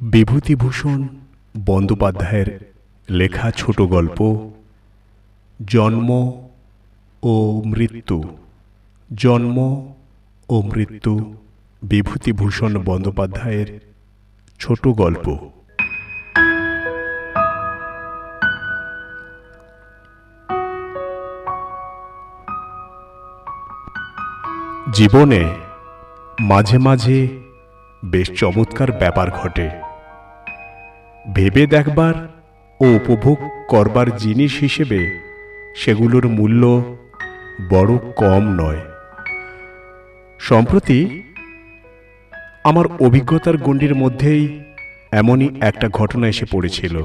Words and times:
বিভূতিভূষণ 0.00 1.08
বন্দ্যোপাধ্যায়ের 1.66 2.72
লেখা 3.10 3.50
ছোট 3.50 3.80
গল্প, 3.80 4.50
জন্ম 5.68 6.10
ও 7.22 7.62
মৃত্যু, 7.66 8.36
জন্ম 9.16 9.92
ও 10.48 10.62
মৃত্যু, 10.62 11.34
বিভূতিভূষণ 11.82 12.82
বন্দ্যোপাধ্যায়ের 12.82 13.80
ছোট 14.58 14.88
গল্প। 14.88 15.38
জীবনে 24.92 25.54
মাঝে 26.40 26.78
মাঝে 26.78 27.28
বেশ 28.04 28.40
চমৎকার 28.40 28.92
ব্যাপার 28.92 29.30
ঘটে। 29.30 29.83
ভেবে 31.32 31.66
দেখবার 31.66 32.14
ও 32.80 32.84
উপভোগ 32.84 33.38
করবার 33.68 34.16
জিনিস 34.16 34.58
হিসেবে 34.58 35.20
সেগুলোর 35.76 36.28
মূল্য 36.28 36.96
বড় 37.70 37.98
কম 37.98 38.48
নয়। 38.48 38.80
সম্প্রতি 40.38 41.22
আমার 42.64 42.84
অভিজ্ঞতার 43.00 43.56
গণ্ডির 43.56 43.94
মধ্যেই 43.94 44.64
এমনই 45.12 45.60
একটা 45.60 45.88
ঘটনা 45.88 46.28
এসে 46.28 46.46
পড়েছিল। 46.50 47.02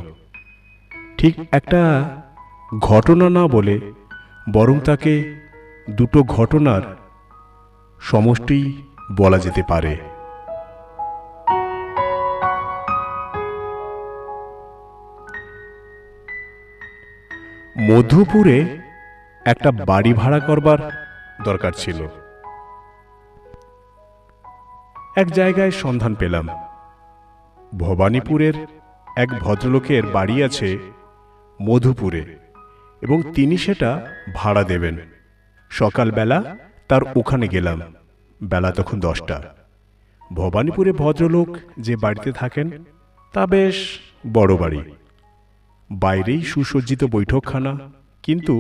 ঠিক 1.18 1.36
একটা 1.52 2.10
ঘটনা 2.80 3.30
না 3.30 3.48
বলে 3.48 3.80
বরং 4.54 4.80
তাকে 4.80 5.42
দুটো 5.92 6.24
ঘটনার 6.24 6.82
সমষ্টি 8.02 8.84
বলা 9.18 9.38
যেতে 9.38 9.64
পারে। 9.70 9.98
মধুপুরে 17.82 18.78
একটা 19.46 19.72
বাড়ি 19.72 20.14
ভাড়া 20.14 20.40
করবার 20.40 21.08
দরকার 21.44 21.72
ছিল। 21.72 22.08
এক 25.16 25.32
জায়গায় 25.32 25.72
সন্ধান 25.72 26.16
পেলাম। 26.16 26.50
ভবানীপুরের 27.78 28.54
এক 29.18 29.30
ভদ্রলোকের 29.30 30.04
বাড়ি 30.04 30.44
আছে 30.44 30.78
মধুপুরে 31.62 32.38
এবং 33.02 33.22
তিনি 33.34 33.58
সেটা 33.58 34.08
ভাড়া 34.36 34.64
দেবেন। 34.64 34.98
সকালবেলা 35.70 36.56
তার 36.88 37.02
ওখানে 37.16 37.48
গেলাম, 37.48 37.82
বেলা 38.44 38.72
তখন 38.72 39.00
দশটা। 39.00 39.56
ভবানীপুরে 40.34 40.92
ভদ্রলোক 40.92 41.58
যে 41.80 41.96
বাড়িতে 41.96 42.32
থাকেন, 42.32 42.84
তা 43.34 43.48
বেশ 43.48 44.00
বড় 44.34 44.58
বাড়ি। 44.58 44.82
বাইরেই 45.90 46.42
সুসজ্জিত 46.42 47.02
বৈঠকখানা, 47.06 47.72
কিন্তু 48.24 48.56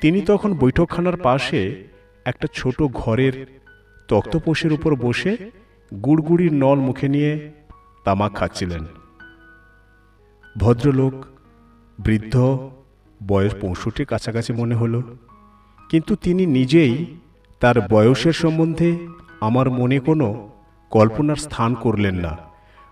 তিনি 0.00 0.18
তখন 0.20 0.50
বৈঠকখানার 0.58 1.16
পাশে 1.16 1.60
একটা 2.26 2.46
ছোট 2.54 2.78
ঘরের 2.82 3.34
তক্তপোষের 4.08 4.72
উপর 4.72 4.92
বসে 4.96 5.32
গুড়গুড়ির 5.92 6.52
নল 6.62 6.78
মুখে 6.78 7.08
নিয়ে 7.08 7.32
তামাক 8.04 8.32
খাচ্ছিলেন। 8.34 8.82
ভদ্রলোক, 10.56 11.14
বৃদ্ধ, 11.98 12.34
বয়স 13.20 13.52
পঁয়ষট্টির 13.60 14.06
কাছাকাছি 14.06 14.50
মনে 14.52 14.74
হলো, 14.74 15.00
কিন্তু 15.90 16.12
তিনি 16.16 16.44
নিজেই 16.58 16.94
তার 17.62 17.76
বয়সের 17.92 18.36
সম্বন্ধে 18.42 18.90
আমার 19.40 19.66
মনে 19.70 19.98
কোনো 20.00 20.28
কল্পনার 20.92 21.36
স্থান 21.36 21.70
করলেন 21.74 22.16
না। 22.24 22.32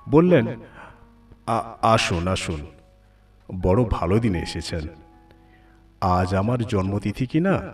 বললেন 0.06 0.44
আসুন 1.94 2.24
আসুন। 2.28 2.60
বড় 3.60 3.84
ভালো 3.84 4.18
দিনে 4.18 4.38
এসেছেন। 4.38 4.86
আজ 6.00 6.34
আমার 6.34 6.64
জন্মতিথি 6.64 7.26
কি 7.26 7.40
না? 7.40 7.72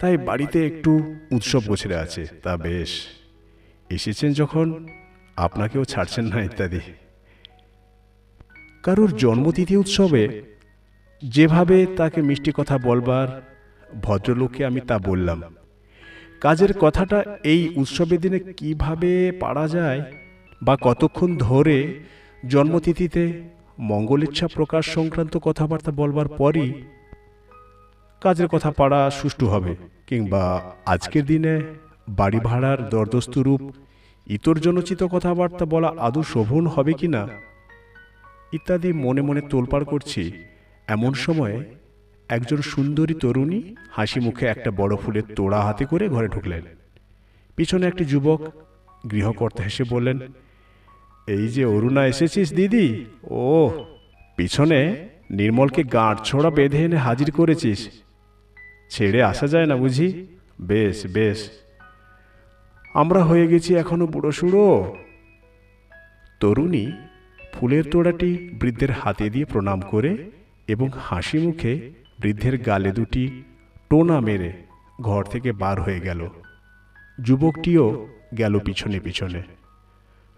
তাই 0.00 0.16
বাড়িতে 0.16 0.66
একটু 0.66 1.16
উৎসব 1.30 1.60
গোছরে 1.66 1.96
আছে, 1.96 2.26
তা 2.42 2.56
বেশ। 2.56 3.06
এসেছেন 3.90 4.32
যখন, 4.32 4.86
আপনাকেও 5.36 5.84
ছাড়ছেন 5.84 6.24
না 6.24 6.42
ইত্যাদি। 6.42 6.80
কারোর 8.82 9.16
জন্মতিথি 9.16 9.76
উৎসবে, 9.76 10.42
যেভাবে 11.22 11.86
তাকে 11.96 12.22
মিষ্টি 12.22 12.52
কথা 12.54 12.78
বলবার 12.78 13.42
ভদ্রলোককে 14.02 14.66
আমি 14.66 14.80
তা 14.80 14.98
বললাম। 14.98 15.42
কাজের 16.40 16.72
কথাটা 16.72 17.38
এই 17.42 17.72
উৎসবের 17.76 18.20
দিনে 18.20 18.38
কীভাবে 18.38 19.32
পারা 19.32 19.68
যায় 19.68 20.12
বা 20.62 20.76
কতক্ষণ 20.80 21.36
ধরে 21.36 22.00
জন্মতিথিতে 22.48 23.42
মঙ্গলেচ্ছা 23.78 24.46
প্রকাশ 24.56 24.84
সংক্রান্ত 24.96 25.34
কথাবার্তা 25.36 25.90
বলবার 26.00 26.28
পরই 26.40 26.70
কাজের 28.22 28.48
কথা 28.48 28.70
পাড়া 28.70 29.00
সুষ্ঠু 29.10 29.46
হবে, 29.46 29.72
কিংবা 30.06 30.42
আজকের 30.86 31.24
দিনে 31.26 31.54
বাড়ি 32.08 32.40
ভাড়ার 32.48 32.78
দরদস্তুরূপ 32.88 33.62
ইতরজনচিত 34.26 35.00
কথাবার্তা 35.14 35.64
বলা 35.64 35.90
আদৌ 35.98 36.22
শোভন 36.22 36.64
হবে 36.66 36.92
কি 37.00 37.08
না 37.08 37.22
ইত্যাদি 38.52 38.90
মনে 39.04 39.22
মনে 39.22 39.40
তোলপাড় 39.50 39.84
করছি, 39.84 40.22
এমন 40.88 41.12
সময়ে 41.14 41.58
একজন 42.28 42.60
সুন্দরী 42.72 43.14
তরুণী 43.14 43.60
হাসি 43.90 44.20
মুখে 44.20 44.44
একটা 44.46 44.70
বড় 44.70 44.94
ফুলের 44.96 45.26
তোড়া 45.36 45.60
হাতে 45.66 45.84
করে 45.84 46.04
ঘরে 46.08 46.28
ঢুকলেন। 46.28 46.62
পিছনে 47.56 47.84
একটি 47.86 48.04
যুবক 48.04 48.40
গৃহকর্তা 49.10 49.62
হেসে 49.62 49.84
বললেন 49.84 50.18
এই 51.28 51.48
যে 51.48 51.64
অরুণা 51.64 52.06
এসেছিস, 52.06 52.52
দিদি। 52.52 53.04
ও 53.24 53.70
পিছনে 54.36 55.08
নির্মলকে 55.30 55.82
গাঁট 55.82 56.20
ছোড়া 56.24 56.50
বেঁধে 56.50 56.84
এনে 56.84 56.96
হাজির 56.96 57.30
করেছিস। 57.30 57.88
ছেড়ে 58.90 59.22
আসা 59.22 59.46
যায় 59.46 59.66
না 59.66 59.76
বুঝি? 59.76 60.26
বেশ 60.60 61.06
বেশ। 61.12 61.50
আমরা 62.94 63.24
হয়ে 63.24 63.46
গেছি 63.46 63.76
এখনও 63.76 64.06
বুড়ো 64.06 64.32
সুড়ো। 64.32 64.96
তরুণী 66.40 66.92
ফুলের 67.52 67.84
তোড়াটি 67.90 68.50
বৃদ্ধের 68.52 68.90
হাতে 68.90 69.30
দিয়ে 69.30 69.44
প্রণাম 69.44 69.80
করে 69.80 70.30
এবং 70.68 70.88
হাসি 71.00 71.38
মুখে 71.38 71.90
বৃদ্ধের 72.20 72.58
গালে 72.58 72.92
দুটি 72.92 73.42
টোনা 73.90 74.20
মেরে 74.20 74.52
ঘর 75.00 75.24
থেকে 75.24 75.52
বার 75.52 75.80
হয়ে 75.82 76.00
গেল। 76.00 76.28
যুবকটিও 77.22 78.08
গেল 78.38 78.58
পিছনে 78.58 79.00
পিছনে। 79.00 79.42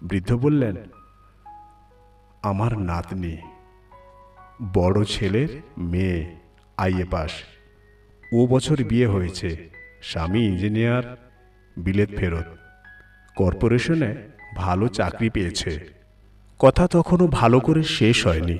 বৃদ্ধ 0.03 0.33
বললেন, 0.33 0.77
আমার 2.43 2.79
নাতনি 2.79 3.37
বড় 4.75 5.05
ছেলের 5.05 5.49
মেয়ে 5.79 6.37
আইএ 6.77 7.05
পাস। 7.05 7.31
ও 8.33 8.47
বছর 8.47 8.85
বিয়ে 8.85 9.07
হয়েছে। 9.07 9.71
স্বামী 10.03 10.47
ইঞ্জিনিয়ার, 10.47 11.17
বিলেত 11.77 12.09
ফেরত। 12.17 12.45
কর্পোরেশনে 13.37 14.17
ভালো 14.57 14.89
চাকরি 14.89 15.31
পেয়েছে। 15.31 15.89
কথা 16.59 16.87
তখনও 16.87 17.27
ভালো 17.27 17.61
করে 17.61 17.83
শেষ 17.83 18.27
হয়নি। 18.27 18.59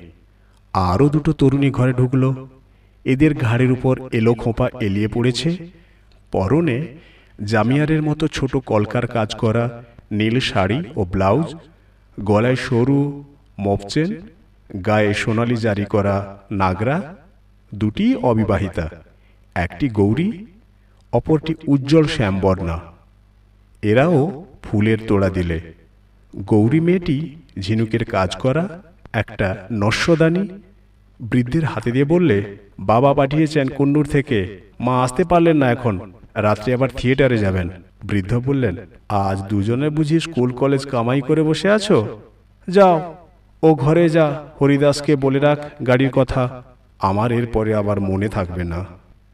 আরও 0.73 1.09
দুটো 1.09 1.33
তরুণী 1.33 1.71
ঘরে 1.71 1.93
ঢুকলো। 1.93 2.49
এদের 3.05 3.35
ঘাড়ের 3.35 3.73
উপর 3.73 4.01
এলো 4.13 4.35
খোঁপা 4.35 4.69
এলিয়ে 4.81 5.09
পড়েছে। 5.09 5.67
পরনে 6.33 6.95
জামিয়ারের 7.45 8.03
মতো 8.03 8.29
ছোট 8.29 8.57
কলকার 8.57 9.07
কাজ 9.07 9.35
করা 9.35 9.85
নীল 10.11 10.41
শাড়ি 10.41 10.83
ও 10.97 11.05
ব্লাউজ, 11.05 11.55
গলায় 12.21 12.57
সরু 12.57 13.25
মপচেন 13.61 14.27
গায়ে 14.87 15.15
সোনালি 15.15 15.57
জারি 15.57 15.85
করা 15.85 16.39
নাগরা, 16.53 17.17
দুটি 17.75 18.17
অবিবাহিতা, 18.17 18.89
একটি 19.55 19.89
গৌরী, 19.89 20.47
অপরটি 21.13 21.55
উজ্জ্বল 21.67 22.05
শ্যামবর্ণা। 22.05 22.81
এরাও 23.83 24.47
ফুলের 24.63 24.99
তোড়া 25.09 25.29
দিলে। 25.31 25.61
গৌরী 26.37 26.81
মেয়েটি 26.81 27.37
ঝিনুকের 27.61 28.05
কাজ 28.05 28.37
করা, 28.37 28.81
একটা 29.13 29.69
নস্যদানি 29.73 30.49
বৃদ্ধের 31.21 31.65
হাতে 31.65 31.91
দিয়ে 31.91 32.05
বললে, 32.05 32.57
বাবা 32.81 33.15
পাঠিয়েছেন 33.15 33.69
কুন্নুর 33.69 34.07
থেকে, 34.07 34.61
মা 34.81 35.03
আসতে 35.03 35.25
পারলেন 35.25 35.57
না 35.57 35.71
এখন। 35.71 36.13
রাত্রে 36.35 36.75
আবার 36.75 36.89
থিয়েটারে 36.97 37.39
যাবেন। 37.39 37.69
বৃদ্ধ 38.05 38.41
বললেন, 38.45 38.77
আজ 39.09 39.43
দুজনে 39.43 39.91
বুঝি 39.91 40.21
স্কুল 40.21 40.53
কলেজ 40.53 40.87
কামাই 40.87 41.21
করে 41.21 41.43
বসে 41.43 41.71
আছো? 41.71 42.21
যাও, 42.69 43.15
ও 43.63 43.75
ঘরে 43.75 44.09
যা, 44.09 44.45
হরিদাসকে 44.61 45.17
বলে 45.17 45.39
রাখ 45.39 45.59
গাড়ির 45.87 46.11
কথা। 46.11 46.63
আমার 46.99 47.33
এরপরে 47.33 47.75
আবার 47.75 48.01
মনে 48.01 48.29
থাকবে 48.29 48.65
না। 48.65 48.85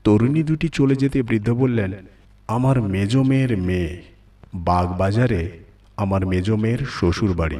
তরুণী 0.05 0.43
দুটি 0.43 0.69
চলে 0.69 0.95
যেতে 0.95 1.23
বৃদ্ধ 1.23 1.51
বললেন, 1.51 1.93
আমার 2.49 2.83
মেজ 2.83 3.17
মেয়ের 3.17 3.59
মেয়ে, 3.59 4.03
বাগবাজারে 4.55 5.51
আমার 5.97 6.27
মেজ 6.27 6.51
মেয়ের 6.51 6.79
শ্বশুর 6.79 7.33
বাড়ি। 7.33 7.57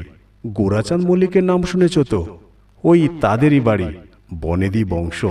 গোরাচাঁদ 0.47 1.01
মল্লিকের 1.01 1.45
নাম 1.45 1.63
শুনেছ 1.63 1.99
তো? 1.99 2.39
ওই 2.85 3.09
তাদেরই 3.21 3.61
বাড়ি, 3.61 3.95
বনেদি 4.35 4.85
বংশ। 4.85 5.25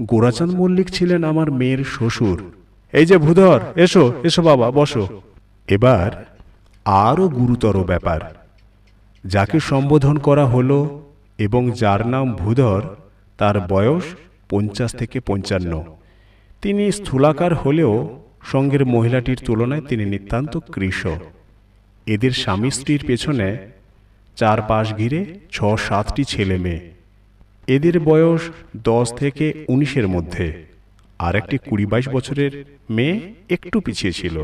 গোরাচাঁদ 0.00 0.50
মল্লিক 0.50 0.88
ছিলেন 0.90 1.24
আমার 1.24 1.50
মেয়ের 1.50 1.84
শ্বশুর। 1.84 2.42
এই 2.92 3.06
যে 3.06 3.18
ভূধর, 3.18 3.60
এসো 3.76 4.12
এসো 4.24 4.42
বাবা, 4.42 4.70
বসো। 4.70 5.22
এবার 5.68 6.26
আরও 6.84 7.28
গুরুতর 7.28 7.84
ব্যাপার। 7.84 8.20
যাকে 9.24 9.60
সম্বোধন 9.60 10.18
করা 10.18 10.46
হলো 10.46 11.02
এবং 11.38 11.70
যার 11.70 12.06
নাম 12.06 12.34
ভূধর, 12.34 12.82
তার 13.38 13.60
বয়স 13.60 14.02
পঞ্চাশ 14.50 14.94
থেকে 14.94 15.20
পঞ্চান্ন। 15.20 15.84
তিনি 16.62 16.92
স্থূলাকার 16.92 17.54
হলেও 17.54 18.20
সঙ্গের 18.44 18.86
মহিলাটির 18.86 19.38
তুলনায় 19.44 19.80
তিনি 19.80 20.04
নিতান্ত 20.04 20.58
কৃশ 20.58 21.06
এদের 22.06 22.30
স্বামী 22.30 22.70
স্ত্রীর 22.70 23.04
পেছনে 23.06 23.58
চার 24.36 24.62
পাশ 24.62 24.94
ঘিরে 24.94 25.38
ছ 25.50 25.64
সাতটি 25.64 26.24
ছেলে 26.24 26.58
মেয়ে। 26.58 26.90
এদের 27.66 28.00
বয়স 28.00 28.40
দশ 28.76 29.12
থেকে 29.12 29.64
উনিশের 29.68 30.08
মধ্যে। 30.08 30.69
আর 31.20 31.34
একটি 31.36 31.56
কুড়ি 31.58 31.86
বাইশ 31.86 32.08
বছরের 32.08 32.52
মেয়ে 32.90 33.16
একটু 33.50 33.80
পিছিয়ে 33.80 34.12
ছিল। 34.12 34.36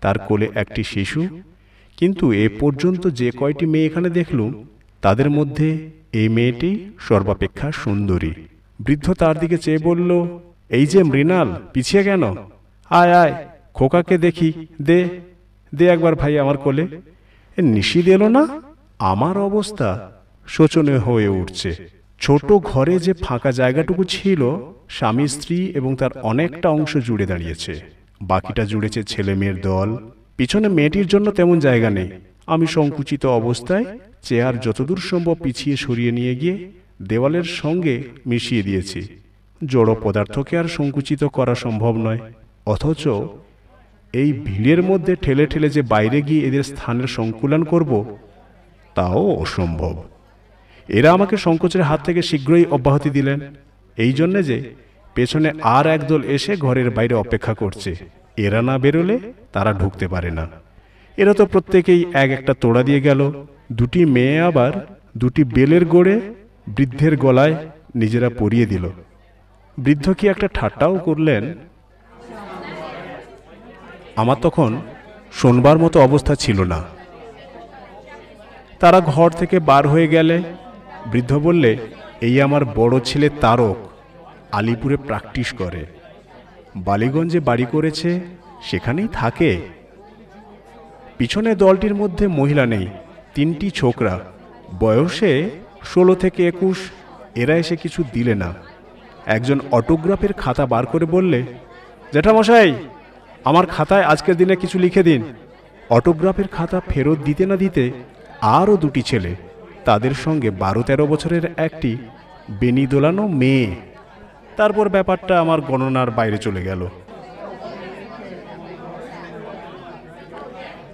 তার 0.00 0.18
কোলে 0.18 0.48
একটি 0.54 0.82
শিশু। 0.84 1.20
কিন্তু 1.96 2.24
এ 2.32 2.46
পর্যন্ত 2.60 3.02
যে 3.20 3.28
কয়টি 3.30 3.66
মেয়ে 3.66 3.86
এখানে 3.86 4.08
দেখলুম, 4.10 4.50
তাদের 5.02 5.28
মধ্যে 5.30 5.68
এই 6.12 6.28
মেয়েটি 6.28 6.70
সর্বাপেক্ষা 6.98 7.72
সুন্দরী। 7.72 8.32
বৃদ্ধ 8.80 9.12
তার 9.12 9.38
দিকে 9.38 9.58
চেয়ে 9.58 9.78
বলল, 9.78 10.10
এই 10.68 10.86
যে 10.86 11.02
মৃণাল, 11.02 11.48
পিছিয়ে 11.72 12.02
কেন? 12.04 12.22
আয় 12.90 13.12
আয়, 13.22 13.34
খোকাকে 13.74 14.16
দেখি, 14.18 14.50
দে 14.82 14.98
দে 15.74 15.84
একবার 15.88 16.14
ভাই 16.14 16.38
আমার 16.38 16.58
কোলে। 16.58 16.84
নিশি 17.58 18.00
এলো 18.16 18.28
না? 18.28 18.62
আমার 18.98 19.38
অবস্থা 19.38 19.88
শোচনীয় 20.46 20.98
হয়ে 20.98 21.28
উঠছে। 21.28 21.70
ছোট 22.20 22.52
ঘরে 22.52 22.98
যে 22.98 23.12
ফাঁকা 23.12 23.52
জায়গাটুকু 23.52 24.04
ছিল, 24.04 24.56
স্বামী, 24.88 25.26
স্ত্রী 25.26 25.66
এবং 25.66 25.96
তার 25.96 26.10
অনেকটা 26.22 26.68
অংশ 26.68 26.96
জুড়ে 26.96 27.26
দাঁড়িয়েছে। 27.26 27.80
বাকিটা 28.22 28.64
জুড়েছে 28.64 29.02
ছেলে 29.02 29.34
মেয়ের 29.34 29.60
দল। 29.60 29.96
পিছনে 30.36 30.68
মেয়েটির 30.68 31.06
জন্য 31.06 31.30
তেমন 31.30 31.60
জায়গা 31.60 31.90
নেই। 31.90 32.08
আমি 32.46 32.66
সংকুচিত 32.66 33.26
অবস্থায় 33.26 33.84
চেয়ার 34.22 34.60
যতদূর 34.60 34.96
সম্ভব 34.96 35.36
পিছিয়ে 35.42 35.76
সরিয়ে 35.76 36.12
নিয়ে 36.12 36.34
গিয়ে 36.34 36.72
দেওয়ালের 37.02 37.44
সঙ্গে 37.44 38.02
মিশিয়ে 38.26 38.62
দিয়েছি। 38.62 39.00
জড় 39.64 39.94
পদার্থকে 40.02 40.58
আর 40.58 40.64
সংকুচিত 40.64 41.24
করা 41.24 41.54
সম্ভব 41.54 41.96
নয়। 41.96 42.18
অথচ 42.66 43.08
এই 44.12 44.32
ভিড়ের 44.32 44.82
মধ্যে 44.82 45.16
ঠেলে 45.16 45.46
ঠেলে 45.46 45.68
যে 45.68 45.82
বাইরে 45.82 46.22
গিয়ে 46.22 46.46
এদের 46.46 46.62
স্থানের 46.62 47.06
সংকুলন 47.06 47.64
করব, 47.64 48.18
তাও 48.94 49.30
অসম্ভব। 49.30 50.02
এরা 50.88 51.12
আমাকে 51.12 51.36
সংকোচের 51.36 51.82
হাত 51.82 52.04
থেকে 52.04 52.22
শীঘ্রই 52.22 52.64
অব্যাহতি 52.64 53.10
দিলেন। 53.10 53.40
এই 53.96 54.12
জন্যে 54.12 54.42
যে 54.42 54.74
পেছনে 55.14 55.52
আর 55.62 55.86
একদল 55.86 56.22
এসে 56.22 56.56
ঘরের 56.56 56.90
বাইরে 56.90 57.14
অপেক্ষা 57.14 57.54
করছে। 57.54 57.96
এরা 58.36 58.62
না 58.62 58.78
বেরোলে 58.78 59.18
তারা 59.52 59.72
ঢুকতে 59.72 60.08
পারে 60.08 60.30
না। 60.30 60.48
এরা 61.16 61.34
তো 61.34 61.46
প্রত্যেকেই 61.46 62.04
এক 62.12 62.30
একটা 62.30 62.54
তোড়া 62.60 62.82
দিয়ে 62.82 63.00
গেল। 63.00 63.44
দুটি 63.72 64.04
মেয়ে 64.04 64.40
আবার 64.40 64.72
দুটি 65.16 65.44
বেলের 65.44 65.84
গোড়ে 65.84 66.20
বৃদ্ধের 66.66 67.16
গলায় 67.16 67.56
নিজেরা 67.94 68.30
পরিয়ে 68.38 68.66
দিল। 68.66 68.90
বৃদ্ধ 69.78 70.12
কি 70.12 70.28
একটা 70.28 70.48
ঠাট্টাও 70.54 70.98
করলেন? 70.98 71.54
আমার 74.16 74.36
তখন 74.42 74.80
শোনবার 75.32 75.78
মতো 75.78 76.00
অবস্থা 76.00 76.34
ছিল 76.34 76.64
না। 76.64 76.84
তারা 78.80 79.00
ঘর 79.00 79.30
থেকে 79.30 79.58
বার 79.58 79.88
হয়ে 79.88 80.08
গেলে 80.08 80.42
বৃদ্ধ 81.12 81.38
বললে, 81.38 81.76
এই 82.20 82.42
আমার 82.42 82.64
বড় 82.64 83.00
ছেলে 83.00 83.28
তারক, 83.28 83.76
আলিপুরে 84.52 84.96
প্র্যাকটিস 84.96 85.52
করে। 85.52 85.86
বালিগঞ্জে 86.76 87.40
বাড়ি 87.40 87.66
করেছে, 87.72 88.20
সেখানেই 88.62 89.08
থাকে। 89.12 89.60
পিছনে 91.18 91.54
দলটির 91.54 91.94
মধ্যে 91.94 92.26
মহিলা 92.26 92.66
নেই, 92.66 92.86
তিনটি 93.34 93.70
ছোকরা। 93.70 94.20
বয়সে 94.80 95.50
ষোলো 95.84 96.14
থেকে 96.14 96.48
একুশ, 96.48 96.78
এরা 97.34 97.56
এসে 97.56 97.76
কিছু 97.76 98.04
দিলে 98.12 98.34
না। 98.34 98.54
একজন 99.26 99.60
অটোগ্রাফের 99.72 100.32
খাতা 100.32 100.66
বার 100.66 100.86
করে 100.86 101.06
বললে, 101.06 101.42
জ্যাঠামশাই, 102.12 102.74
আমার 103.44 103.66
খাতায় 103.66 104.02
আজকের 104.02 104.36
দিনে 104.36 104.56
কিছু 104.56 104.78
লিখে 104.78 105.02
দিন। 105.02 105.22
অটোগ্রাফের 105.90 106.48
খাতা 106.48 106.80
ফেরত 106.88 107.18
দিতে 107.18 107.46
না 107.46 107.56
দিতে 107.56 107.90
আরও 108.40 108.76
দুটি 108.76 109.02
ছেলে 109.02 109.34
তাদের 109.86 110.14
সঙ্গে 110.24 110.50
বারো 110.62 110.82
তেরো 110.82 111.04
বছরের 111.06 111.44
একটি 111.56 111.96
বেনি 112.50 112.84
দোলানো 112.86 113.22
মেয়ে। 113.40 113.68
তারপর 114.56 114.88
ব্যাপারটা 114.88 115.34
আমার 115.40 115.60
গণনার 115.60 116.10
বাইরে 116.10 116.38
চলে 116.38 116.62
গেল। 116.62 116.82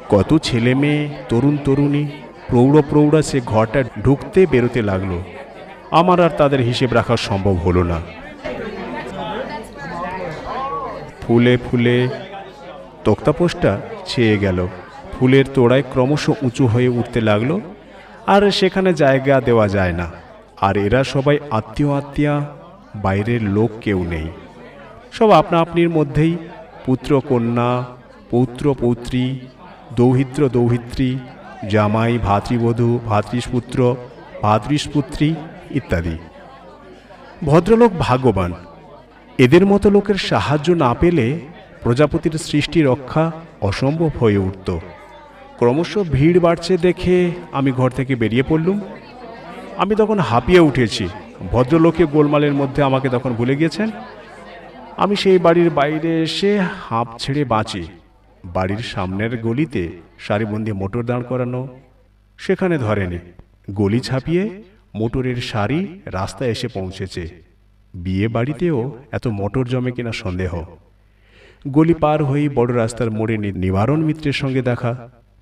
কত 0.09 0.31
ছেলে 0.43 0.73
মেয়ে, 0.75 1.03
তরুণ 1.29 1.57
তরুণী, 1.65 2.05
প্রৌঢ় 2.49 2.83
প্রৌঢ়া 2.91 3.23
সে 3.23 3.39
ঘরটা 3.47 3.81
ঢুকতে 4.05 4.41
বেরোতে 4.47 4.81
লাগল। 4.83 5.13
আমার 5.91 6.19
আর 6.21 6.33
তাদের 6.41 6.61
হিসেব 6.61 6.91
রাখা 6.93 7.17
সম্ভব 7.17 7.57
হলো 7.67 7.83
না। 7.83 7.99
ফুলে 11.21 11.55
ফুলে 11.57 11.97
তক্তাপোষটা 13.05 13.73
ছেয়ে 14.07 14.37
গেল। 14.39 14.59
ফুলের 15.13 15.45
তোড়ায় 15.55 15.83
ক্রমশ 15.93 16.25
উঁচু 16.43 16.65
হয়ে 16.67 16.89
উঠতে 16.89 17.21
লাগল। 17.21 17.61
আর 18.27 18.51
সেখানে 18.51 18.95
জায়গা 18.95 19.41
দেওয়া 19.41 19.69
যায় 19.69 19.93
না। 19.93 20.11
আর 20.61 20.77
এরা 20.77 21.05
সবাই 21.05 21.39
আত্মীয় 21.51 21.93
আত্মীয়া 21.93 22.47
বাইরের 22.97 23.43
লোক 23.43 23.71
কেউ 23.81 24.05
নেই। 24.05 24.29
সব 25.13 25.31
আপনা 25.31 25.61
আপনির 25.61 25.89
মধ্যেই 25.89 26.37
পুত্র 26.87 27.21
কন্যা 27.29 27.85
পৌত্র 28.31 28.75
পৌত্রী 28.81 29.41
দৌহিত্র 29.97 30.49
দৌহিত্রী 30.49 31.19
জামাই, 31.71 32.19
ভাতৃবধূ 32.19 32.99
ভাতৃষ্পুত্র 33.07 33.97
ভাতৃষ্পুত্রী 34.43 35.35
ইত্যাদি। 35.71 36.19
ভদ্রলোক 37.45 37.93
ভাগ্যবান। 37.99 38.53
এদের 39.39 39.67
মতো 39.67 39.91
লোকের 39.91 40.15
সাহায্য 40.15 40.73
না 40.73 40.95
পেলে 40.95 41.41
প্রজাপতির 41.83 42.33
সৃষ্টি 42.33 42.83
রক্ষা 42.83 43.33
অসম্ভব 43.61 44.11
হয়ে 44.21 44.37
উঠত। 44.37 44.79
ক্রমশ 45.59 45.99
ভিড় 45.99 46.41
বাড়ছে 46.41 46.77
দেখে 46.77 47.31
আমি 47.53 47.73
ঘর 47.73 47.91
থেকে 47.91 48.15
বেরিয়ে 48.15 48.43
পড়লুম। 48.49 48.81
আমি 49.77 49.95
তখন 49.95 50.19
হাঁপিয়ে 50.19 50.61
উঠেছি। 50.61 51.09
ভদ্রলোকে 51.53 52.05
গোলমালের 52.05 52.53
মধ্যে 52.53 52.83
আমাকে 52.83 53.09
তখন 53.09 53.31
ভুলে 53.33 53.57
গিয়েছেন। 53.57 53.91
আমি 54.97 55.17
সেই 55.17 55.39
বাড়ির 55.39 55.71
বাইরে 55.71 56.23
এসে 56.23 56.59
হাঁপ 56.59 57.09
ছেড়ে 57.19 57.45
বাঁচি। 57.45 57.83
বাড়ির 58.45 58.79
সামনের 58.79 59.39
গলিতে 59.39 59.93
সারিবন্দি 60.19 60.73
মোটর 60.73 61.03
দাঁড় 61.03 61.23
করানো, 61.23 61.69
সেখানে 62.39 62.79
ধরেনি। 62.79 63.19
গলি 63.71 64.01
ছাপিয়ে 64.01 64.63
মোটরের 64.95 65.37
সারি 65.37 66.01
রাস্তায় 66.07 66.51
এসে 66.51 66.69
পৌঁছেছে। 66.69 67.43
বিয়ে 67.95 68.29
বাড়িতেও 68.29 68.99
এত 69.13 69.27
মোটর 69.27 69.65
জমে 69.65 69.93
কিনা 69.93 70.13
সন্দেহ। 70.13 70.65
গলি 71.69 71.95
পার 71.95 72.25
হয়েই 72.25 72.49
বড় 72.49 72.77
রাস্তার 72.77 73.11
মোড়ে 73.11 73.37
নিবারণ 73.37 74.01
মিত্রের 74.05 74.33
সঙ্গে 74.33 74.63
দেখা। 74.63 74.93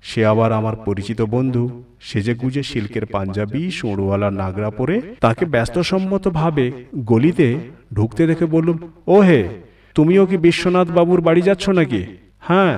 সে 0.03 0.25
আবার 0.25 0.51
আমার 0.51 0.75
পরিচিত 0.75 1.21
বন্ধু, 1.21 1.83
সেজে 1.99 2.33
গুজে 2.33 2.63
সিল্কের 2.63 3.05
পাঞ্জাবি, 3.05 3.71
সোঁড়ওয়ালা 3.71 4.31
নাগরা 4.31 4.69
পরে 4.69 5.01
তাকে 5.19 5.45
ব্যস্তসম্মতভাবে 5.45 6.71
গলিতে 6.95 7.59
ঢুকতে 7.93 8.27
দেখে 8.27 8.45
বললুম, 8.45 8.77
ও 9.07 9.19
হে, 9.19 9.49
তুমিও 9.95 10.25
কি 10.25 10.37
বিশ্বনাথ 10.37 10.87
বাবুর 10.87 11.21
বাড়ি 11.21 11.41
যাচ্ছ 11.41 11.69
নাকি? 11.69 12.05
হ্যাঁ 12.39 12.77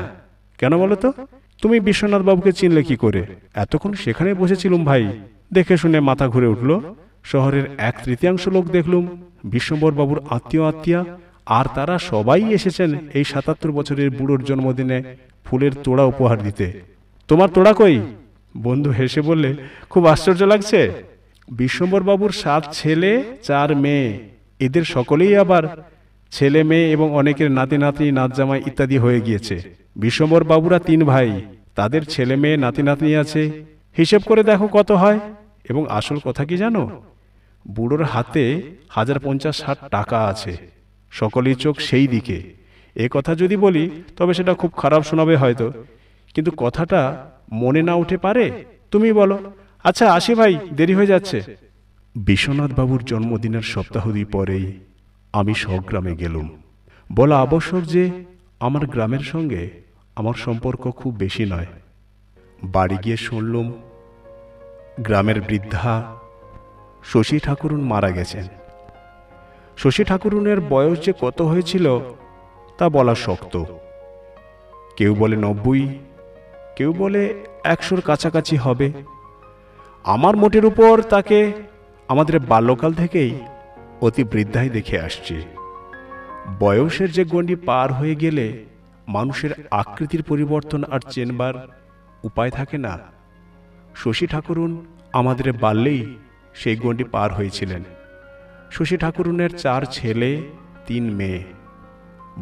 কেন 0.58 0.78
বলো 0.78 0.96
তো? 0.96 1.14
তুমি 1.62 1.80
বিশ্বনাথ 1.80 2.22
বাবুকে 2.22 2.52
চিনলে 2.52 2.84
কি 2.84 2.96
করে? 2.96 3.26
এতক্ষণ 3.54 3.94
সেখানে 3.94 4.34
বসেছিলুম 4.34 4.86
ভাই। 4.86 5.22
দেখে 5.54 5.78
শুনে 5.78 6.00
মাথা 6.00 6.28
ঘুরে 6.28 6.48
উঠল। 6.48 6.80
শহরের 7.24 7.66
এক 7.78 7.96
তৃতীয়াংশ 8.04 8.48
লোক 8.48 8.66
দেখলুম, 8.70 9.24
বিশ্বম্বর 9.44 9.92
বাবুর 9.92 10.20
আত্মীয় 10.30 10.64
আত্মীয়া, 10.68 11.06
আর 11.46 11.66
তারা 11.76 11.98
সবাই 11.98 12.54
এসেছেন 12.54 12.90
এই 13.14 13.24
সাতাত্তর 13.24 13.72
বছরের 13.72 14.10
বুড়োর 14.10 14.44
জন্মদিনে 14.44 15.16
ফুলের 15.44 15.72
তোড়া 15.84 16.04
উপহার 16.04 16.44
দিতে। 16.44 16.93
তোমার 17.28 17.50
তোড়া 17.50 17.74
কই? 17.74 18.00
বন্ধু 18.58 18.92
হেসে 18.92 19.22
বললে, 19.22 19.56
খুব 19.90 20.06
আশ্চর্য 20.06 20.44
লাগছে। 20.44 20.92
বিশ্বম্বর 21.52 22.04
বাবুর 22.04 22.32
সাত 22.32 22.66
ছেলে, 22.72 23.24
চার 23.44 23.76
মেয়ে। 23.76 24.20
এদের 24.60 24.84
সকলেই 24.84 25.38
আবার 25.38 25.84
ছেলে 26.32 26.64
মেয়ে 26.64 26.92
এবং 26.92 27.12
অনেকের 27.12 27.52
নাতি, 27.52 27.78
নাতনি 27.78 28.12
নাত 28.12 28.36
জামাই 28.36 28.64
ইত্যাদি 28.68 28.98
হয়ে 28.98 29.22
গিয়েছে। 29.22 29.62
বিশ্বম্বর 29.96 30.44
বাবুরা 30.44 30.80
তিন 30.80 31.06
ভাই। 31.06 31.42
তাদের 31.76 32.06
ছেলে 32.06 32.36
মেয়ে, 32.36 32.58
নাতি, 32.58 32.84
নাতনি 32.84 33.16
আছে। 33.16 33.66
হিসেব 33.98 34.22
করে 34.22 34.44
দেখো 34.44 34.68
কত 34.68 34.92
হয়। 34.92 35.20
এবং 35.70 35.86
আসল 35.90 36.18
কথা 36.18 36.46
কি 36.46 36.58
জানো? 36.58 37.02
বুড়োর 37.68 38.04
হাতে 38.04 38.62
হাজার 38.90 39.20
পঞ্চাশ 39.20 39.58
ষাট 39.58 39.78
টাকা 39.92 40.26
আছে। 40.26 40.58
সকলেই 41.12 41.56
চোখ 41.56 41.80
সেই 41.80 42.08
দিকে। 42.08 42.44
এ 42.96 43.08
কথা 43.12 43.36
যদি 43.36 43.56
বলি, 43.56 43.90
তবে 44.18 44.34
সেটা 44.34 44.54
খুব 44.54 44.72
খারাপ 44.78 45.04
শোনাবে 45.04 45.36
হয়তো। 45.36 45.74
কিন্তু 46.34 46.52
কথাটা 46.58 47.30
মনে 47.52 47.82
না 47.82 47.94
উঠে 47.94 48.18
পারে? 48.18 48.66
তুমি 48.92 49.14
বলো। 49.14 49.52
আচ্ছা 49.84 50.14
আসি 50.14 50.36
ভাই, 50.36 50.60
দেরি 50.74 50.94
হয়ে 50.94 51.08
যাচ্ছে। 51.08 51.44
বিশ্বনাথ 52.16 52.72
বাবুর 52.74 53.04
জন্মদিনের 53.04 53.62
সপ্তাহ 53.62 54.12
দুই 54.12 54.26
পরেই 54.26 54.80
আমি 55.34 55.54
স্বগ্রামে 55.54 56.16
গেলুম। 56.16 56.50
বলা 57.12 57.40
আবশ্যক 57.40 57.82
যে 57.82 58.26
আমার 58.60 58.86
গ্রামের 58.86 59.20
সঙ্গে 59.20 59.82
আমার 60.16 60.34
সম্পর্ক 60.34 60.92
খুব 60.92 61.16
বেশি 61.16 61.46
নয়। 61.46 61.66
বাড়ি 62.64 62.98
গিয়ে 63.04 63.18
শুনলুম, 63.18 63.74
গ্রামের 65.00 65.42
বৃদ্ধা 65.42 66.16
শশী 67.04 67.40
ঠাকুরুন 67.40 67.82
মারা 67.82 68.12
গেছেন। 68.12 68.48
শশী 69.78 70.04
ঠাকুরুনের 70.04 70.62
বয়স 70.62 71.06
যে 71.06 71.14
কত 71.22 71.42
হয়েছিল 71.42 72.00
তা 72.78 72.90
বলা 72.90 73.16
শক্ত। 73.16 73.64
কেউ 74.98 75.16
বলে 75.16 75.36
নব্বই 75.36 76.00
কেউ 76.78 76.94
বলে 76.94 77.46
একশোর 77.64 78.02
কাছাকাছি 78.02 78.58
হবে। 78.58 78.92
আমার 80.04 80.36
মোটের 80.36 80.66
উপর 80.66 81.02
তাকে 81.02 81.54
আমাদের 82.08 82.40
বাল্যকাল 82.40 82.94
থেকেই 82.94 83.40
অতি 84.02 84.24
বৃদ্ধাই 84.24 84.70
দেখে 84.70 85.00
আসছি। 85.00 85.42
বয়সের 86.60 87.12
যে 87.12 87.26
গণ্ডি 87.26 87.56
পার 87.56 87.94
হয়ে 87.94 88.16
গেলে 88.16 88.66
মানুষের 89.08 89.52
আকৃতির 89.72 90.24
পরিবর্তন 90.24 90.84
আর 90.84 91.00
চেনবার 91.10 91.54
উপায় 92.24 92.50
থাকে 92.50 92.78
না। 92.78 93.00
শশী 93.96 94.28
ঠাকুরুন 94.28 94.86
আমাদের 95.14 95.54
বাল্যেই 95.54 96.16
সেই 96.54 96.76
গণ্ডি 96.76 97.04
পার 97.04 97.34
হয়েছিলেন। 97.34 97.84
শশী 98.72 98.98
ঠাকুরুনের 98.98 99.50
চার 99.58 99.82
ছেলে, 99.92 100.42
তিন 100.88 101.04
মেয়ে। 101.16 101.44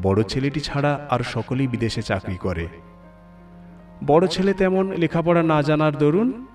বড় 0.01 0.23
ছেলেটি 0.23 0.59
ছাড়া 0.59 1.07
আর 1.09 1.19
সকলেই 1.19 1.67
বিদেশে 1.67 2.01
চাকরি 2.01 2.37
করে। 2.37 2.67
বড় 4.05 4.27
ছেলে 4.27 4.53
তেমন 4.53 4.91
লেখাপড়া 4.91 5.43
না 5.43 5.61
জানার 5.61 5.97
দরুন 5.97 6.45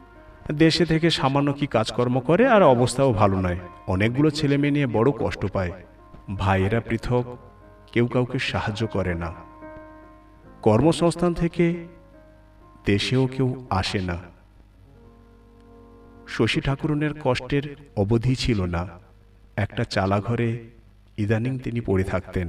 দেশে 0.54 0.84
থেকে 0.84 1.10
সামান্য 1.10 1.52
কি 1.52 1.66
কাজকর্ম 1.66 2.20
করে 2.20 2.48
আর 2.48 2.62
অবস্থাও 2.62 3.12
ভালো 3.12 3.40
নয়। 3.40 3.58
অনেকগুলো 3.86 4.30
ছেলে 4.30 4.56
মেয়ে 4.56 4.70
নিয়ে 4.70 4.86
বড় 4.86 5.10
কষ্ট 5.10 5.52
পায়। 5.52 5.72
ভাইয়েরা 6.36 6.80
পৃথক, 6.80 7.38
কেউ 7.92 8.06
কাউকে 8.06 8.38
সাহায্য 8.38 8.86
করে 8.86 9.14
না। 9.14 9.34
কর্মসংস্থান 10.62 11.34
থেকে 11.34 11.86
দেশেও 12.86 13.26
কেউ 13.26 13.66
আসে 13.70 14.00
না। 14.00 14.18
শশী 16.28 16.60
ঠাকুরনের 16.60 17.10
কষ্টের 17.24 17.76
অবধি 17.96 18.34
ছিল 18.34 18.64
না। 18.64 18.88
একটা 19.56 19.84
চালা 19.84 20.20
ঘরে 20.20 20.64
ইদানিং 21.16 21.58
তিনি 21.58 21.80
পড়ে 21.80 22.04
থাকতেন। 22.04 22.48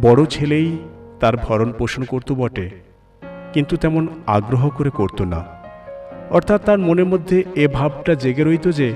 বড় 0.00 0.26
ছেলেই 0.26 0.78
তার 1.20 1.34
ভরণ 1.44 1.70
পোষণ 1.78 2.02
করত 2.12 2.28
বটে, 2.40 2.66
কিন্তু 3.54 3.74
তেমন 3.82 4.04
আগ্রহ 4.36 4.62
করে 4.76 4.90
করত 4.98 5.18
না। 5.32 5.40
অর্থাৎ 6.36 6.60
তার 6.66 6.78
মনের 6.86 7.08
মধ্যে 7.12 7.38
এ 7.62 7.64
ভাবটা 7.76 8.12
জেগে 8.22 8.44
রইত 8.44 8.66
যে, 8.78 8.88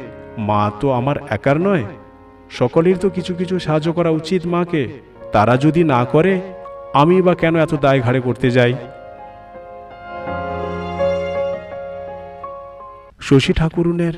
মা 0.48 0.62
তো 0.80 0.86
আমার 0.98 1.16
একার 1.36 1.56
নয়, 1.66 1.84
সকলের 2.58 2.96
তো 3.02 3.08
কিছু 3.16 3.32
কিছু 3.40 3.54
সাহায্য 3.66 3.88
করা 3.98 4.10
উচিত 4.20 4.42
মাকে, 4.54 4.82
তারা 5.34 5.54
যদি 5.64 5.82
না 5.92 6.00
করে, 6.12 6.34
আমি 7.00 7.16
বা 7.26 7.34
কেন 7.40 7.54
এত 7.64 7.72
দায় 7.84 8.00
ঘাড়ে 8.06 8.20
করতে 8.26 8.48
যাই? 8.56 8.74
শশী 13.26 13.52
ঠাকুরুনের 13.58 14.14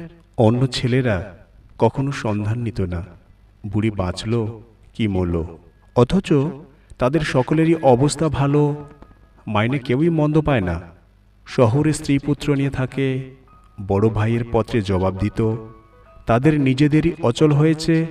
অন্য 0.46 0.60
ছেলেরা 0.76 1.16
কখনো 1.82 2.10
সন্ধান 2.24 2.58
নিত 2.66 2.80
না। 2.92 3.00
বুড়ি 3.72 3.90
বাঁচল, 4.00 4.32
কি 4.94 5.04
মরল? 5.14 5.36
অথচ 5.96 6.28
তাদের 7.00 7.20
সকলেরই 7.20 7.74
অবস্থা 7.74 8.28
ভালো, 8.28 8.84
মাইনে 9.46 9.78
কেউই 9.78 10.08
মন্দ 10.08 10.40
পায় 10.40 10.60
না। 10.60 10.80
শহরে 11.46 11.92
স্ত্রী 11.92 12.18
পুত্র 12.18 12.54
নিয়ে 12.54 12.70
থাকে, 12.70 13.06
বড় 13.88 14.08
ভাইয়ের 14.08 14.44
পত্রে 14.52 14.82
জবাব 14.82 15.14
দিত। 15.18 15.40
তাদের 16.26 16.60
নিজেদেরই 16.60 17.12
অচল 17.22 17.52
হয়েছে, 17.52 18.06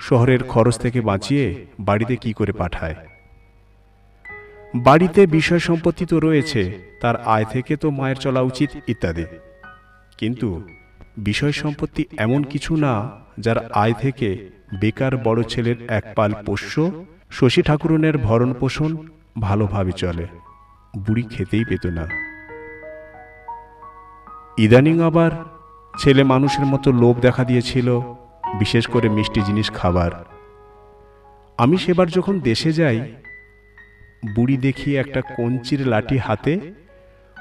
শহরের 0.00 0.42
খরচ 0.42 0.78
থেকে 0.78 1.00
বাঁচিয়ে 1.00 1.66
বাড়িতে 1.80 2.16
কি 2.16 2.32
করে 2.32 2.52
পাঠায়। 2.52 2.94
বাড়িতে 4.74 5.26
বিষয় 5.26 5.58
সম্পত্তি 5.58 6.06
তো 6.06 6.20
রয়েছে, 6.20 6.62
তার 7.00 7.16
আয় 7.16 7.44
থেকে 7.44 7.76
তো 7.76 7.90
মায়ের 7.90 8.16
চলা 8.16 8.40
উচিত 8.40 8.70
ইত্যাদি। 8.88 9.24
কিন্তু 10.18 10.48
বিষয় 11.18 11.52
সম্পত্তি 11.52 12.04
এমন 12.16 12.42
কিছু 12.42 12.76
না, 12.76 13.10
যার 13.38 13.72
আয় 13.72 13.92
থেকে 13.92 14.28
বেকার 14.80 15.16
বড় 15.16 15.42
ছেলের 15.42 15.76
এক 15.88 16.04
পাল 16.16 16.32
পোষ্য 16.46 16.74
শশী 17.30 17.62
ঠাকুরনের 17.62 18.18
ভরণ 18.18 18.50
পোষণ 18.52 18.90
ভালোভাবে 19.40 19.92
চলে। 19.92 20.26
বুড়ি 20.98 21.22
খেতেই 21.22 21.64
পেত 21.64 21.84
না। 21.86 22.04
ইদানিং 24.58 24.96
আবার 25.00 25.30
ছেলে 25.94 26.22
মানুষের 26.24 26.66
মতো 26.66 26.88
লোভ 26.92 27.14
দেখা 27.20 27.44
দিয়েছিল, 27.44 27.88
বিশেষ 28.58 28.84
করে 28.86 29.08
মিষ্টি 29.08 29.40
জিনিস 29.40 29.70
খাবার। 29.70 30.10
আমি 31.58 31.76
সেবার 31.76 32.08
যখন 32.08 32.34
দেশে 32.40 32.72
যাই, 32.72 32.98
বুড়ি 34.34 34.56
দেখি 34.56 34.96
একটা 34.96 35.20
কঞ্চির 35.36 35.80
লাঠি 35.86 36.16
হাতে 36.16 36.54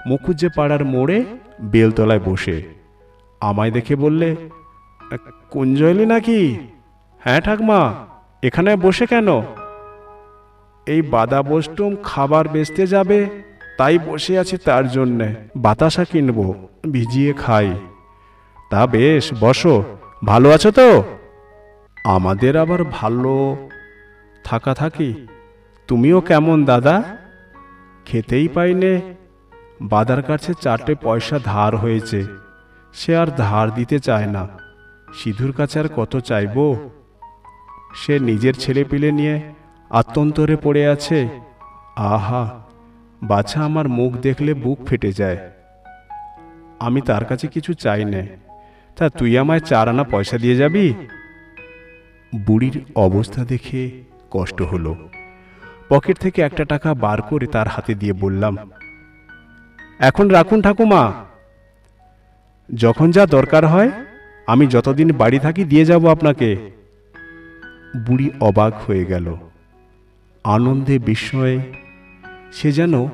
মুখুজ্জে 0.08 0.50
পাড়ার 0.56 0.84
মোড়ে 0.86 1.18
বেলতলায় 1.62 2.20
বসে। 2.20 2.58
আমায় 3.42 3.72
দেখে 3.72 3.96
বললে, 3.96 4.30
কুঞ্জলি 5.52 6.06
নাকি? 6.06 6.40
হ্যাঁ 7.22 7.42
ঠাকমা, 7.42 7.80
এখানে 8.44 8.72
বসে 8.76 9.06
কেন? 9.06 9.28
এই 10.88 11.02
বাদা 11.02 11.42
বস্টুম 11.42 11.96
খাবার 12.04 12.48
বেচতে 12.48 12.88
যাবে, 12.88 13.30
তাই 13.78 14.00
বসে 14.00 14.40
আছি 14.40 14.58
তার 14.58 14.90
জন্যে। 14.90 15.36
বাতাসা 15.56 16.04
কিনবো, 16.04 16.68
ভিজিয়ে 16.92 17.34
খাই। 17.34 17.76
তা 18.72 18.88
বেশ, 18.88 19.32
বসো। 19.40 19.84
ভালো 20.26 20.52
আছো 20.52 20.72
তো? 20.72 21.04
আমাদের 22.04 22.58
আবার 22.58 22.84
ভালো। 22.84 23.70
থাকা 24.44 24.74
থাকি। 24.74 25.28
তুমিও 25.88 26.22
কেমন, 26.22 26.66
দাদা? 26.66 27.04
খেতেই 28.06 28.48
পাইনে। 28.48 29.02
বাদার 29.82 30.22
কাছে 30.22 30.54
চারটে 30.62 30.96
পয়সা 30.96 31.40
ধার 31.44 31.76
হয়েছে। 31.76 32.24
সে 32.94 33.18
আর 33.18 33.28
ধার 33.28 33.74
দিতে 33.74 34.00
চায় 34.00 34.26
না। 34.26 34.48
সিধুর 35.14 35.52
কাছে 35.52 35.80
আর 35.80 35.86
কত 35.96 36.20
চাইব? 36.20 36.76
সে 37.96 38.20
নিজের 38.20 38.54
ছেলে 38.54 38.84
পিলে 38.84 39.12
নিয়ে 39.12 39.55
আত্মন্তরে 39.92 40.56
পড়ে 40.56 40.88
আছে, 40.88 41.20
আহা, 41.96 42.44
বাছা 43.24 43.60
আমার 43.64 43.88
মুখ 43.90 44.12
দেখলে 44.18 44.54
বুক 44.54 44.80
ফেটে 44.86 45.12
যায়। 45.12 45.40
আমি 46.80 47.02
তার 47.02 47.26
কাছে 47.26 47.48
কিছু 47.48 47.74
চাই 47.74 48.06
নে। 48.06 48.24
তা 48.98 49.10
তুই 49.10 49.38
আমায় 49.38 49.60
চার 49.60 49.90
আনা 49.90 50.04
পয়সা 50.04 50.38
দিয়ে 50.38 50.56
যাবি? 50.56 50.94
বুড়ির 52.34 52.86
অবস্থা 52.96 53.46
দেখে 53.46 53.82
কষ্ট 54.32 54.62
হলো। 54.62 54.96
পকেট 55.90 56.18
থেকে 56.18 56.42
একটা 56.42 56.64
টাকা 56.66 56.94
বার 56.94 57.22
করে 57.22 57.48
তার 57.48 57.68
হাতে 57.68 57.94
দিয়ে 57.94 58.14
বললাম, 58.14 58.58
এখন 60.00 60.28
রাখুন 60.28 60.62
ঠাকুমা। 60.62 61.04
যখন 62.70 63.08
যা 63.12 63.26
দরকার 63.26 63.66
হয়, 63.66 63.92
আমি 64.48 64.68
যতদিন 64.68 65.12
বাড়ি 65.12 65.40
থাকি 65.40 65.64
দিয়ে 65.64 65.86
যাব 65.86 66.04
আপনাকে। 66.08 66.50
বুড়ি 68.06 68.30
অবাক 68.40 68.74
হয়ে 68.88 69.06
গেল। 69.06 69.38
আনন্দে 70.46 71.00
বিস্ময়ে 71.00 71.60
সে 72.54 72.72
যেন 72.72 73.08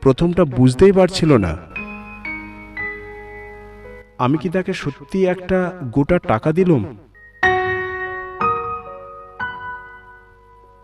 প্রথমটা 0.00 0.44
বুঝতেই 0.44 0.92
পারছিল 0.92 1.36
না। 1.36 1.56
আমি 4.18 4.38
কি 4.38 4.48
তাকে 4.48 4.72
সত্যি 4.72 5.26
একটা 5.26 5.72
গোটা 5.84 6.18
টাকা 6.18 6.52
দিলুম? 6.52 6.96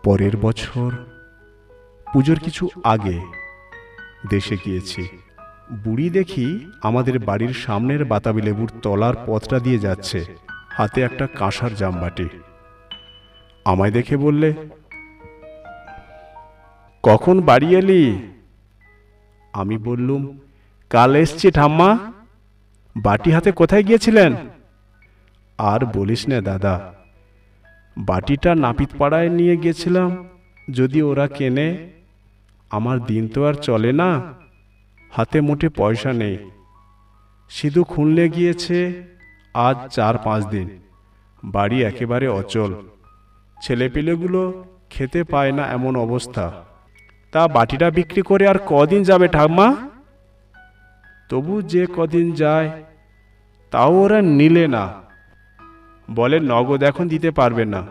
পরের 0.03 0.37
বছর, 0.37 0.91
পুজোর 2.13 2.39
কিছু 2.39 2.69
আগে 2.83 3.17
দেশে 4.29 4.55
গিয়েছি। 4.65 5.03
বুড়ি 5.83 6.09
দেখি 6.09 6.71
আমাদের 6.83 7.19
বাড়ির 7.19 7.53
সামনের 7.53 8.05
বাতাবি 8.05 8.41
লেবুর 8.41 8.69
তলার 8.81 9.13
পথটা 9.25 9.59
দিয়ে 9.59 9.79
যাচ্ছে, 9.79 10.19
হাতে 10.69 11.01
একটা 11.01 11.27
কাঁসার 11.27 11.75
জামবাটি। 11.75 12.29
আমায় 13.65 13.91
দেখে 13.91 14.17
বললে 14.17 14.53
কখন 17.07 17.35
বাড়ি 17.49 17.69
এলি? 17.79 18.03
আমি 19.53 19.75
বললুম, 19.87 20.21
কাল 20.91 21.11
এসছি 21.23 21.47
ঠাম্মা। 21.51 21.89
বাটি 22.95 23.29
হাতে 23.31 23.49
কোথায় 23.51 23.83
গিয়েছিলেন? 23.87 24.31
আর 25.59 25.81
বলিস 25.95 26.21
না 26.29 26.37
দাদা, 26.41 26.75
বাটিটা 27.97 28.51
নাপিত 28.63 28.91
পাড়ায় 28.97 29.29
নিয়ে 29.29 29.55
গেছিলাম 29.63 30.09
যদি 30.67 30.99
ওরা 31.01 31.25
কেনে। 31.37 31.67
আমার 32.71 32.97
দিন 33.09 33.23
তো 33.33 33.39
আর 33.49 33.55
চলে 33.67 33.91
না, 34.01 34.09
হাতে 35.13 35.37
মোটে 35.47 35.67
পয়সা 35.79 36.11
নেই। 36.21 36.37
সিধু 37.51 37.81
খুনলে 37.83 38.25
গিয়েছে 38.29 38.77
আজ 39.55 39.77
চার 39.95 40.15
পাঁচ 40.25 40.41
দিন, 40.45 40.67
বাড়ি 41.43 41.77
একেবারে 41.89 42.27
অচল। 42.39 42.71
ছেলেপিলেগুলো 43.57 44.41
খেতে 44.93 45.19
পায় 45.31 45.51
না 45.57 45.63
এমন 45.77 45.93
অবস্থা। 46.05 46.45
তা 47.35 47.47
বাটিটা 47.47 47.89
বিক্রি 47.89 48.21
করে 48.21 48.47
আর 48.47 48.55
কদিন 48.65 49.03
যাবে 49.03 49.27
ঠাম্মা 49.27 49.75
তবু 51.29 51.61
যে 51.61 51.87
কদিন 51.97 52.31
যায়, 52.31 52.83
তাও 53.71 53.93
ওরা 53.93 54.21
নিলে 54.21 54.67
না। 54.67 54.93
বলে, 56.11 56.39
নগদ 56.39 56.83
এখন 56.83 57.07
দিতে 57.07 57.31
পারবে 57.31 57.65
না। 57.65 57.85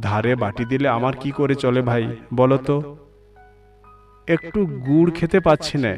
ধারে 0.00 0.34
বাটি 0.34 0.64
দিলে 0.64 0.88
আমার 0.88 1.12
কি 1.16 1.30
করে 1.30 1.54
চলে 1.54 1.82
ভাই, 1.82 2.16
বলো 2.34 2.58
তো? 2.58 2.96
একটু 4.26 4.66
গুড় 4.66 5.10
খেতে 5.10 5.40
পাচ্ছি 5.40 5.78
না। 5.78 5.96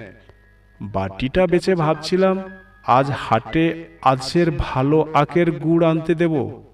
বাটিটা 0.80 1.46
বেচে 1.46 1.74
ভাবছিলাম, 1.74 2.42
আজ 2.86 3.06
হাটে 3.16 3.86
আজকের 4.02 4.50
ভালো 4.58 5.06
আখের 5.14 5.50
গুড় 5.50 5.90
আনতে 5.90 6.14
দেব। 6.14 6.64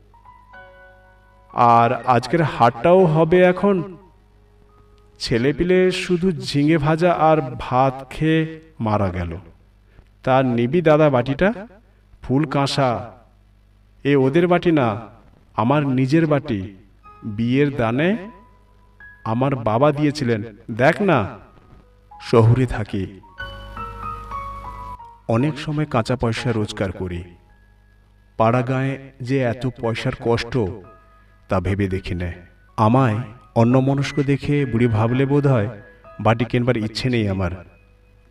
আর 1.53 2.03
আজকের 2.07 2.43
হাটটাও 2.43 3.05
হবে 3.05 3.43
এখন 3.43 3.98
ছেলেপিলে 5.19 5.91
শুধু 5.91 6.33
ঝিঙে 6.33 6.79
ভাজা 6.79 7.13
আর 7.13 7.39
ভাত 7.59 8.07
খেয়ে 8.11 8.61
মারা 8.81 9.09
গেল। 9.11 9.37
তার 10.23 10.45
নিবি 10.45 10.81
দাদা 10.83 11.11
বাটিটা, 11.11 11.67
ফুল 12.23 12.45
কাঁসা, 12.45 13.13
এ 14.05 14.17
ওদের 14.17 14.49
বাটি 14.49 14.73
না, 14.73 15.01
আমার 15.57 15.87
নিজের 15.87 16.27
বাটি, 16.27 16.77
বিয়ের 17.25 17.77
দানে 17.77 18.31
আমার 19.25 19.57
বাবা 19.57 19.93
দিয়েছিলেন। 19.93 20.45
দেখ 20.71 21.03
না, 21.03 21.39
শহরে 22.31 22.67
থাকি। 22.67 23.21
অনেক 25.29 25.59
সময় 25.59 25.87
কাঁচা 25.87 26.17
পয়সা 26.17 26.53
রোজগার 26.53 26.93
করি। 26.93 27.25
পাড়া 28.37 28.63
গায়ে 28.63 29.13
যে 29.21 29.39
এত 29.39 29.69
পয়সার 29.81 30.13
কষ্ট, 30.25 30.59
তা 31.49 31.61
ভেবে 31.61 31.89
দেখি 31.89 32.15
না। 32.15 32.33
আমায় 32.77 33.19
অন্যমনস্ক 33.61 34.21
দেখে 34.21 34.67
বুড়ি 34.67 34.87
ভাবলে 34.87 35.27
বোধ 35.27 35.47
হয় 35.47 35.69
বাটি 36.21 36.45
কেনবার 36.45 36.77
ইচ্ছে 36.77 37.09
নেই 37.09 37.29
আমার। 37.29 37.51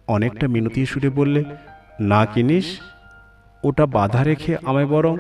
অনেকটা 0.08 0.48
মিনতি 0.48 0.86
সুরে 0.86 1.10
বললে, 1.10 1.44
না 2.00 2.26
কিনিস? 2.26 2.80
ওটা 3.64 3.86
বাধা 3.86 4.24
রেখে 4.24 4.58
আমায় 4.66 4.86
বরং 4.86 5.18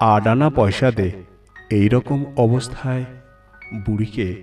আডানা 0.00 0.50
পয়সা 0.50 0.90
দে। 0.90 1.12
এই 1.70 1.88
রকম 1.88 2.24
অবস্থায় 2.36 3.04
বুড়িকে 3.86 4.42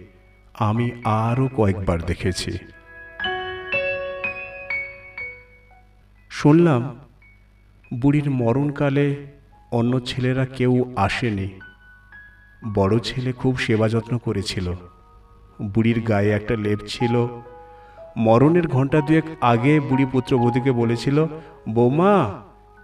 আমি 0.53 0.91
আরও 1.03 1.47
কয়েকবার 1.47 2.01
দেখেছি। 2.01 2.57
শুনলাম 6.29 6.99
বুড়ির 7.93 8.29
মরণকালে 8.29 9.15
অন্য 9.71 9.99
ছেলেরা 9.99 10.45
কেউ 10.45 10.93
আসেনি। 10.95 11.49
বড় 12.73 12.99
ছেলে 12.99 13.31
খুব 13.33 13.57
সেবা 13.57 13.89
যত্ন 13.89 14.17
করেছিল। 14.17 14.73
বুড়ির 15.61 16.01
গায়ে 16.01 16.31
একটা 16.31 16.55
লেপ 16.55 16.79
ছিল। 16.87 17.27
মরণের 18.17 18.67
ঘণ্টা 18.67 19.01
দুয়েক 19.01 19.23
আগে 19.41 19.79
বুড়ি 19.79 20.05
পুত্রবধূকে 20.05 20.71
বলেছিল, 20.71 21.25
বৌমা, 21.69 22.31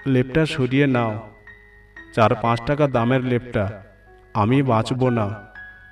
লেপটা 0.08 0.46
সরিয়ে 0.46 0.88
নাও। 0.88 1.20
চার 2.16 2.36
পাঁচ 2.36 2.62
টাকা 2.62 2.88
দামের 2.88 3.24
লেপটা, 3.24 3.84
আমি 4.34 4.64
বাঁচব 4.64 5.10
না। 5.10 5.30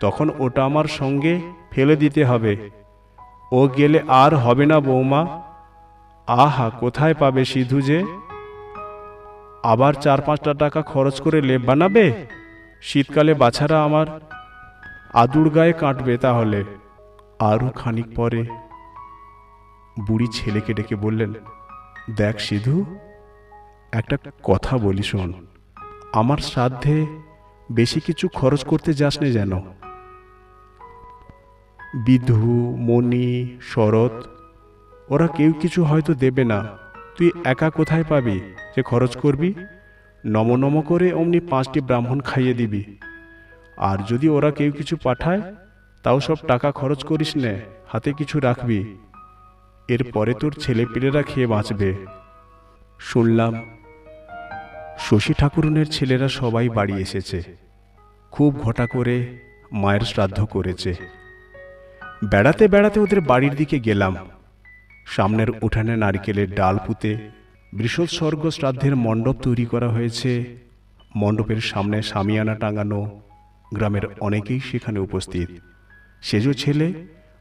তখন 0.01 0.29
ওটা 0.39 0.65
আমার 0.65 0.85
সঙ্গে 0.85 1.41
ফেলে 1.71 1.95
দিতে 1.95 2.25
হবে। 2.25 2.57
ও 3.51 3.67
গেলে 3.67 4.01
আর 4.07 4.35
হবে 4.35 4.65
না 4.65 4.79
বৌমা। 4.79 5.41
আহা, 6.27 6.69
কোথায় 6.69 7.13
পাবে 7.13 7.45
সিধু 7.45 7.81
যে? 7.81 8.05
আবার 9.63 9.93
চার 9.93 10.21
পাঁচটা 10.21 10.53
টাকা 10.53 10.81
খরচ 10.81 11.21
করে 11.21 11.41
লেপ 11.41 11.61
বানাবে? 11.61 12.25
শীতকালে 12.81 13.33
বাছারা 13.33 13.83
আমার 13.83 14.05
আদুর 15.13 15.49
গায়ে 15.49 15.73
কাটবে 15.73 16.17
তাহলে। 16.17 16.63
আরও 17.39 17.69
খানিক 17.69 18.05
পরে 18.15 18.45
বুড়ি 20.07 20.27
ছেলেকে 20.27 20.73
ডেকে 20.73 20.95
বললেন, 20.95 21.33
দেখ 22.17 22.39
সিধু, 22.39 22.95
একটা 23.91 24.17
কথা 24.43 24.77
বলি 24.77 25.03
শোন। 25.03 25.33
আমার 26.13 26.37
শ্রাদ্ধে 26.37 27.05
বেশি 27.71 27.99
কিছু 27.99 28.27
খরচ 28.27 28.63
করতে 28.63 28.93
যাস 28.93 29.21
না 29.21 29.29
যেন। 29.29 29.59
বিধু, 32.05 32.75
মণি, 32.79 33.57
শরৎ, 33.61 34.27
ওরা 35.09 35.27
কেউ 35.27 35.53
কিছু 35.53 35.83
হয়তো 35.83 36.13
দেবে 36.13 36.43
না। 36.43 36.67
তুই 37.17 37.31
একা 37.43 37.69
কোথায় 37.69 38.03
পাবি 38.09 38.39
যে 38.75 38.81
খরচ 38.81 39.17
করবি? 39.17 39.53
নম 40.25 40.55
নম 40.55 40.81
করে 40.81 41.13
অমনি 41.13 41.39
পাঁচটি 41.39 41.81
ব্রাহ্মণ 41.81 42.19
খাইয়ে 42.19 42.53
দিবি। 42.53 42.97
আর 43.79 43.97
যদি 44.07 44.29
ওরা 44.29 44.51
কেউ 44.51 44.71
কিছু 44.71 44.97
পাঠায়, 45.03 45.55
তাও 46.03 46.19
সব 46.19 46.35
টাকা 46.47 46.71
খরচ 46.71 47.03
করিস 47.03 47.37
নে, 47.37 47.61
হাতে 47.87 48.13
কিছু 48.13 48.39
রাখবি। 48.39 48.97
এরপরে 49.87 50.33
তোর 50.33 50.53
ছেলেপিলেরা 50.59 51.21
খেয়ে 51.21 51.47
বাঁচবে। 51.47 51.95
শুনলাম, 52.99 53.63
শশী 54.99 55.33
ঠাকুরনের 55.33 55.85
ছেলেরা 55.85 56.27
সবাই 56.27 56.69
বাড়ি 56.69 56.93
এসেছে। 56.93 57.43
খুব 58.31 58.59
ঘটা 58.59 58.87
করে 58.87 59.37
মায়ের 59.71 60.01
শ্রাদ্ধ 60.01 60.45
করেছে। 60.45 60.95
বেড়াতে 62.31 62.67
বেড়াতে 62.67 62.99
ওদের 62.99 63.21
বাড়ির 63.21 63.55
দিকে 63.55 63.79
গেলাম। 63.79 64.15
সামনের 65.05 65.47
উঠানে 65.61 65.97
নারকেলের 65.97 66.55
ডাল 66.55 66.77
পুঁতে 66.87 67.17
বৃষৎসর্গ 67.73 68.49
শ্রাদ্ধের 68.49 68.95
মণ্ডপ 68.95 69.35
তৈরি 69.43 69.65
করা 69.65 69.89
হয়েছে। 69.89 70.57
মণ্ডপের 71.15 71.61
সামনে 71.61 72.01
সামিয়ানা 72.01 72.55
টাঙানো 72.55 73.21
গ্রামের 73.73 74.01
অনেকেই 74.19 74.59
সেখানে 74.59 74.99
উপস্থিত। 74.99 75.49
সেজো 76.21 76.53
ছেলে 76.53 76.93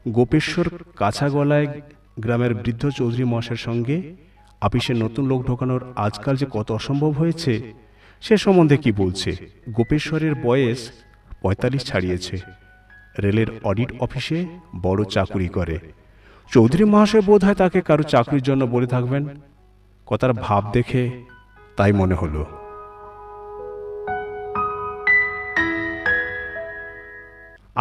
গোপেশ্বর 0.07 0.69
কাছা 0.95 1.29
গলায় 1.29 1.81
গ্রামের 2.19 2.53
বৃদ্ধ 2.53 2.89
চৌধুরী 2.89 3.23
মশের 3.23 3.55
সঙ্গে 3.55 4.15
আপিসে 4.61 4.93
নতুন 4.93 5.27
লোক 5.27 5.47
ঢোকানোর 5.47 5.93
আজকাল 5.95 6.35
যে 6.35 6.45
কত 6.51 6.71
অসম্ভব 6.71 7.11
হয়েছে, 7.11 7.73
সে 8.21 8.37
সম্বন্ধে 8.37 8.77
কি 8.77 8.91
বলছে? 8.91 9.35
গোপেশ্বরের 9.69 10.35
বয়স 10.35 10.91
পঁয়তাল্লিশ 11.41 11.85
ছাড়িয়েছে। 11.85 12.37
রেলের 13.23 13.47
অডিট 13.63 13.91
অফিসে 13.99 14.45
বড় 14.81 15.03
চাকুরি 15.03 15.47
করে। 15.47 15.79
চৌধুরী 16.51 16.83
মহাশয় 16.83 17.21
বোধ 17.21 17.45
হয় 17.45 17.55
তাকে 17.55 17.81
কারও 17.81 18.03
চাকরির 18.03 18.41
জন্য 18.41 18.65
বলে 18.65 18.87
থাকবেন। 18.87 19.27
কথার 20.05 20.33
ভাব 20.33 20.71
দেখে 20.73 21.25
তাই 21.75 21.93
মনে 21.93 22.15
হলো। 22.15 22.58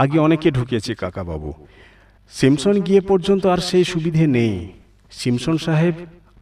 আগে 0.01 0.19
অনেকে 0.19 0.49
ঢুকিয়েছে 0.51 0.93
কাকাবাবু। 0.95 1.51
সিমসন 2.39 2.77
গিয়ে 2.81 3.01
পর্যন্ত 3.01 3.45
আর 3.47 3.61
সেই 3.69 3.85
সুবিধে 3.85 4.25
নেই। 4.27 4.55
সিমসন 5.11 5.57
সাহেব, 5.57 5.95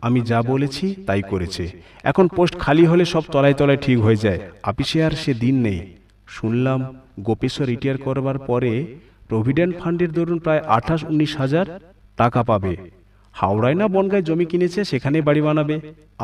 আমি 0.06 0.20
যা 0.20 0.38
বলেছি 0.42 0.86
তাই 1.06 1.22
করেছে। 1.30 1.64
এখন 2.04 2.26
পোস্ট 2.36 2.54
খালি 2.58 2.84
হলে 2.84 3.04
সব 3.04 3.24
তলায় 3.32 3.54
তলায় 3.54 3.80
ঠিক 3.84 3.98
হয়ে 3.98 4.22
যায়। 4.24 4.40
আপিসে 4.62 4.98
আর 5.04 5.14
সে 5.22 5.32
দিন 5.34 5.56
নেই। 5.62 5.80
শুনলাম, 6.26 6.80
গোপেশ্বর 7.20 7.66
রিটায়ার 7.66 7.98
করবার 7.98 8.38
পরে 8.38 8.72
প্রভিডেন্ট 9.28 9.72
ফান্ডের 9.80 10.10
দরুন 10.12 10.38
প্রায় 10.38 10.62
আঠাশ, 10.76 11.00
উনিশ 11.04 11.32
হাজার 11.36 11.66
টাকা 12.16 12.40
পাবে। 12.42 12.72
হাওড়ায় 13.32 13.78
না 13.80 13.86
বনগায় 13.88 14.22
জমি 14.22 14.46
কিনেছে 14.52 14.80
সেখানে 14.84 15.18
বাড়ি 15.20 15.40
বানাবে। 15.40 15.76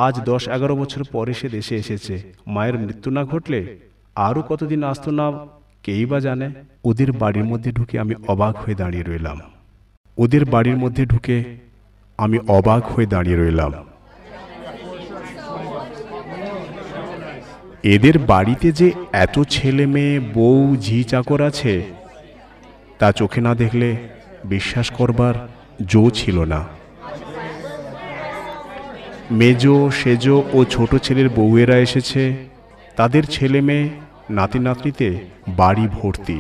আজ 0.07 0.15
দশ, 0.31 0.43
এগারো 0.49 0.75
বছর 0.77 1.03
পরে 1.13 1.33
সে 1.41 1.49
দেশে 1.49 1.75
এসেছে। 1.77 2.15
মায়ের 2.47 2.77
মৃত্যু 2.79 3.09
না 3.11 3.23
ঘটলে 3.25 3.61
আরও 4.27 4.41
কতদিন 4.43 4.81
আসতো 4.83 5.11
না 5.21 5.27
কেই 5.83 6.07
বা 6.07 6.21
জানে? 6.21 6.51
ওদের 6.85 7.13
বাড়ির 7.13 7.45
মধ্যে 7.45 7.73
ঢুকে 7.73 7.99
আমি 7.99 8.15
অবাক 8.29 8.57
হয়ে 8.57 8.75
দাঁড়িয়ে 8.75 9.05
রইলাম। 9.05 9.41
ওদের 10.19 10.45
বাড়ির 10.45 10.77
মধ্যে 10.77 11.07
ঢুকে 11.07 11.45
আমি 12.19 12.39
অবাক 12.49 12.87
হয়ে 12.87 13.07
দাঁড়িয়ে 13.07 13.37
রইলাম। 13.37 13.73
এদের 17.83 18.19
বাড়িতে 18.19 18.73
যে 18.73 18.93
এত 19.13 19.41
ছেলে 19.51 19.87
মেয়ে, 19.87 20.21
বউ, 20.21 20.77
ঝি, 20.77 21.05
চাকর 21.05 21.41
আছে, 21.43 21.83
তা 22.99 23.13
চোখে 23.13 23.41
না 23.41 23.55
দেখলে 23.55 23.97
বিশ্বাস 24.45 24.91
করবার 24.91 25.35
জো 25.87 26.11
ছিল 26.11 26.45
না। 26.45 26.65
মেজো, 29.31 29.91
সেজো 29.91 30.45
ও 30.53 30.65
ছোট 30.65 30.97
ছেলের 30.97 31.29
বউয়েরা 31.29 31.77
এসেছে। 31.77 32.35
তাদের 32.97 33.25
ছেলে 33.25 33.61
মেয়ে 33.61 33.91
নাতি 34.33 34.59
নাতনিতে 34.59 35.09
বাড়ি 35.49 35.87
ভর্তি। 35.97 36.39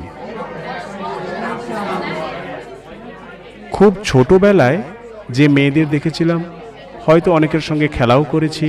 খুব 3.72 3.92
ছোটবেলায় 4.05 4.78
যে 5.37 5.44
মেয়েদের 5.48 5.87
দেখেছিলাম, 5.88 6.40
হয়তো 7.07 7.28
অনেকের 7.33 7.62
সঙ্গে 7.68 7.88
খেলাও 7.88 8.22
করেছি, 8.24 8.66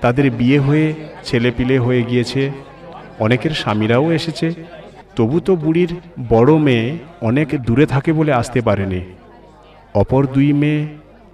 তাদের 0.00 0.26
বিয়ে 0.30 0.58
হয়ে 0.58 0.86
ছেলেপিলে 1.24 1.76
হয়ে 1.78 2.02
গিয়েছে, 2.02 2.42
অনেকের 3.24 3.50
স্বামীরাও 3.50 4.06
এসেছে, 4.12 4.48
তবু 5.16 5.36
তো 5.40 5.52
বুড়ির 5.56 5.92
বড় 6.28 6.52
মেয়ে 6.66 6.86
অনেক 7.20 7.48
দূরে 7.66 7.86
থাকে 7.86 8.10
বলে 8.12 8.32
আসতে 8.32 8.60
পারেনি। 8.60 9.00
অপর 9.94 10.22
দুই 10.34 10.50
মেয়ে, 10.52 10.82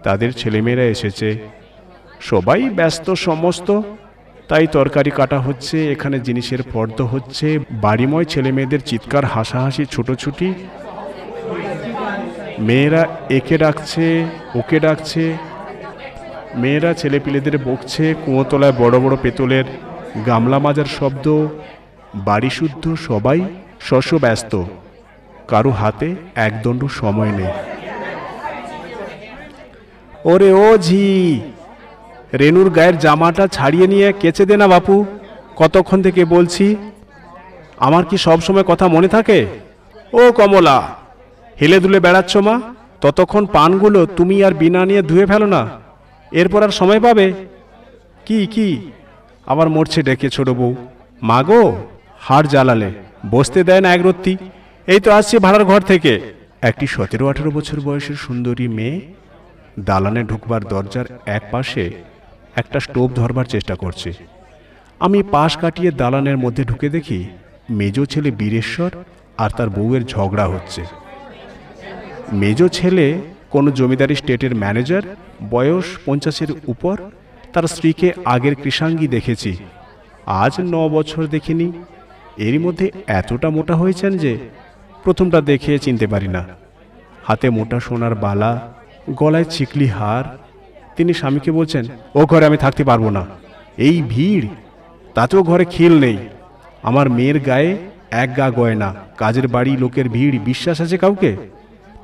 তাদের 0.03 0.31
ছেলেমেয়েরা 0.33 0.85
এসেছে। 0.85 1.29
সবাই 2.21 2.63
ব্যস্ত 2.79 3.07
সমস্ত 3.27 3.69
তাই 4.49 4.67
তরকারি 4.67 5.11
কাটা 5.11 5.39
হচ্ছে, 5.41 5.93
এখানে 5.93 6.21
জিনিসের 6.21 6.63
ফর্দ 6.63 7.01
হচ্ছে। 7.01 7.59
বাড়িময় 7.71 8.25
ছেলে 8.25 8.53
মেয়েদের 8.53 8.81
চিৎকার, 8.81 9.25
হাসাহাসি, 9.25 9.85
ছোটোছুটি। 9.85 10.55
মেয়েরা 12.59 13.07
একে 13.31 13.59
ডাকছে, 13.59 14.27
ওকে 14.55 14.81
ডাকছে। 14.81 15.37
মেয়েরা 16.55 16.95
ছেলেপিলেদের 16.95 17.59
বকছে, 17.59 18.15
কুঁয়োতলায় 18.25 18.73
বড় 18.73 18.99
বড় 19.01 19.17
পেতলের 19.23 19.65
গামলা 20.27 20.59
মাজার 20.59 20.85
শব্দ। 20.85 21.27
বাড়ি 22.15 22.51
শুদ্ধ, 22.51 22.95
সবাই 23.09 23.41
শস্য 23.81 24.17
ব্যস্ত। 24.17 24.63
কারও 25.49 25.71
হাতে 25.71 26.15
একদণ্ড 26.35 26.85
সময় 26.87 27.33
নেই। 27.33 27.53
ওরে 30.25 30.53
ও 30.53 30.79
ঝি 30.79 31.07
রেনুর 32.41 32.69
গায়ের 32.77 32.97
জামাটা 33.05 33.45
ছাড়িয়ে 33.57 33.87
নিয়ে 33.93 34.09
কেচে 34.21 34.45
দে 34.49 34.55
না 34.63 34.67
বাপু। 34.73 34.95
কতক্ষণ 35.61 35.99
থেকে 36.07 36.23
বলছি, 36.35 36.67
আমার 37.87 38.05
কি 38.11 38.17
সব 38.27 38.39
সময় 38.47 38.67
কথা 38.71 38.87
মনে 38.95 39.09
থাকে? 39.17 39.39
ও 40.21 40.23
কমলা, 40.39 40.79
হেলে 41.57 41.79
দুলে 41.85 41.99
বেড়াচ্ছ 42.07 42.33
মা, 42.47 42.55
ততক্ষণ 43.03 43.45
পানগুলো 43.57 44.01
তুমি 44.19 44.37
আর 44.47 44.55
বিনা 44.63 44.81
নিয়ে 44.91 45.03
ধুয়ে 45.11 45.27
ফেলো 45.31 45.47
না, 45.55 45.63
এরপর 46.33 46.61
আর 46.67 46.73
সময় 46.81 47.01
পাবে? 47.07 47.27
কি 48.27 48.39
কি? 48.55 48.69
আবার 49.47 49.69
মরছে 49.75 50.01
ডেকে 50.07 50.29
ছোট 50.37 50.49
বউ। 50.59 50.73
মাগো 51.31 51.63
হাড় 52.27 52.47
জ্বালালে, 52.53 52.91
বসতে 53.35 53.61
দেয় 53.69 53.83
না 53.85 53.89
এক 53.97 54.03
রত্তি 54.07 54.33
এই 54.89 55.01
তো 55.05 55.09
আসছে 55.19 55.37
ভাড়ার 55.45 55.65
ঘর 55.71 55.81
থেকে। 55.91 56.13
একটি 56.69 56.87
সতেরো 56.95 57.25
আঠেরো 57.31 57.51
বছর 57.59 57.79
বয়সের 57.87 58.19
সুন্দরী 58.25 58.67
মেয়ে, 58.77 58.97
দালানে 59.89 60.23
ঢুকবার 60.31 60.63
দরজার 60.73 61.07
এক 61.37 61.43
পাশে 61.53 61.85
একটা 62.57 62.81
স্টোভ 62.81 63.13
ধরবার 63.15 63.45
চেষ্টা 63.45 63.75
করছে। 63.75 64.13
আমি 65.01 65.23
পাশ 65.23 65.57
কাটিয়ে 65.57 65.91
দালানের 65.91 66.39
মধ্যে 66.39 66.65
ঢুকে 66.65 66.89
দেখি 66.89 67.25
মেজ 67.71 68.01
ছেলে 68.05 68.31
বীরেশ্বর 68.31 68.91
আর 69.39 69.51
তার 69.51 69.71
বউয়ের 69.71 70.05
ঝগড়া 70.05 70.47
হচ্ছে। 70.47 70.85
মেজ 72.33 72.69
ছেলে 72.69 73.21
কোনো 73.51 73.71
জমিদারি 73.71 74.15
স্টেটের 74.15 74.55
ম্যানেজার, 74.55 75.03
বয়স 75.51 75.85
পঞ্চাশের 76.05 76.49
উপর, 76.67 76.99
তার 77.53 77.63
স্ত্রীকে 77.63 78.13
আগের 78.25 78.55
কৃষাঙ্গী 78.55 79.09
দেখেছি। 79.09 79.57
আজ 80.27 80.53
ন 80.61 80.89
বছর 80.89 81.27
দেখিনি। 81.27 81.73
এরই 82.37 82.59
মধ্যে 82.59 82.91
এতটা 83.07 83.51
মোটা 83.51 83.75
হয়েছেন 83.75 84.19
যে 84.19 84.39
প্রথমটা 85.05 85.41
দেখে 85.41 85.79
চিনতে 85.79 86.07
পারি 86.07 86.29
না। 86.29 86.45
হাতে 87.25 87.51
মোটা 87.51 87.81
সোনার 87.81 88.15
বালা, 88.15 88.73
গলায় 89.11 89.45
চিকলি 89.45 89.87
হার 89.87 90.42
তিনি 90.97 91.13
স্বামীকে 91.21 91.51
বলছেন, 91.59 91.85
ও 92.19 92.21
ঘরে 92.31 92.45
আমি 92.49 92.59
থাকতে 92.65 92.83
পারব 92.91 93.05
না। 93.17 93.23
এই 93.87 93.97
ভিড়, 94.13 94.47
তাতেও 95.17 95.43
ঘরে 95.51 95.65
খিল 95.75 95.95
নেই। 96.05 96.19
আমার 96.89 97.07
মেয়ের 97.17 97.39
গায়ে 97.49 97.71
এক 98.23 98.29
গা 98.39 98.47
গয়না 98.59 98.89
কাজের 99.21 99.47
বাড়ি 99.55 99.73
লোকের 99.83 100.07
ভিড়, 100.15 100.35
বিশ্বাস 100.49 100.77
আছে 100.85 100.97
কাউকে? 101.05 101.31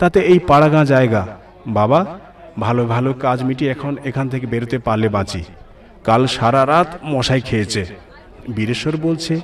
তাতে 0.00 0.18
এই 0.32 0.38
পাড়াগাঁ 0.48 0.84
জায়গা। 0.92 1.22
বাবা, 1.78 2.00
ভালো 2.64 2.82
ভালো 2.94 3.10
কাজ 3.24 3.38
মিটিয়ে 3.48 3.72
এখন 3.74 3.92
এখান 4.08 4.26
থেকে 4.32 4.46
বেরোতে 4.52 4.76
পারলে 4.86 5.08
বাঁচি। 5.16 5.42
কাল 6.06 6.22
সারা 6.36 6.62
রাত 6.72 6.88
মশাই 7.12 7.42
খেয়েছে। 7.48 7.82
বীরেশ্বর 8.56 8.94
বলছে, 9.06 9.34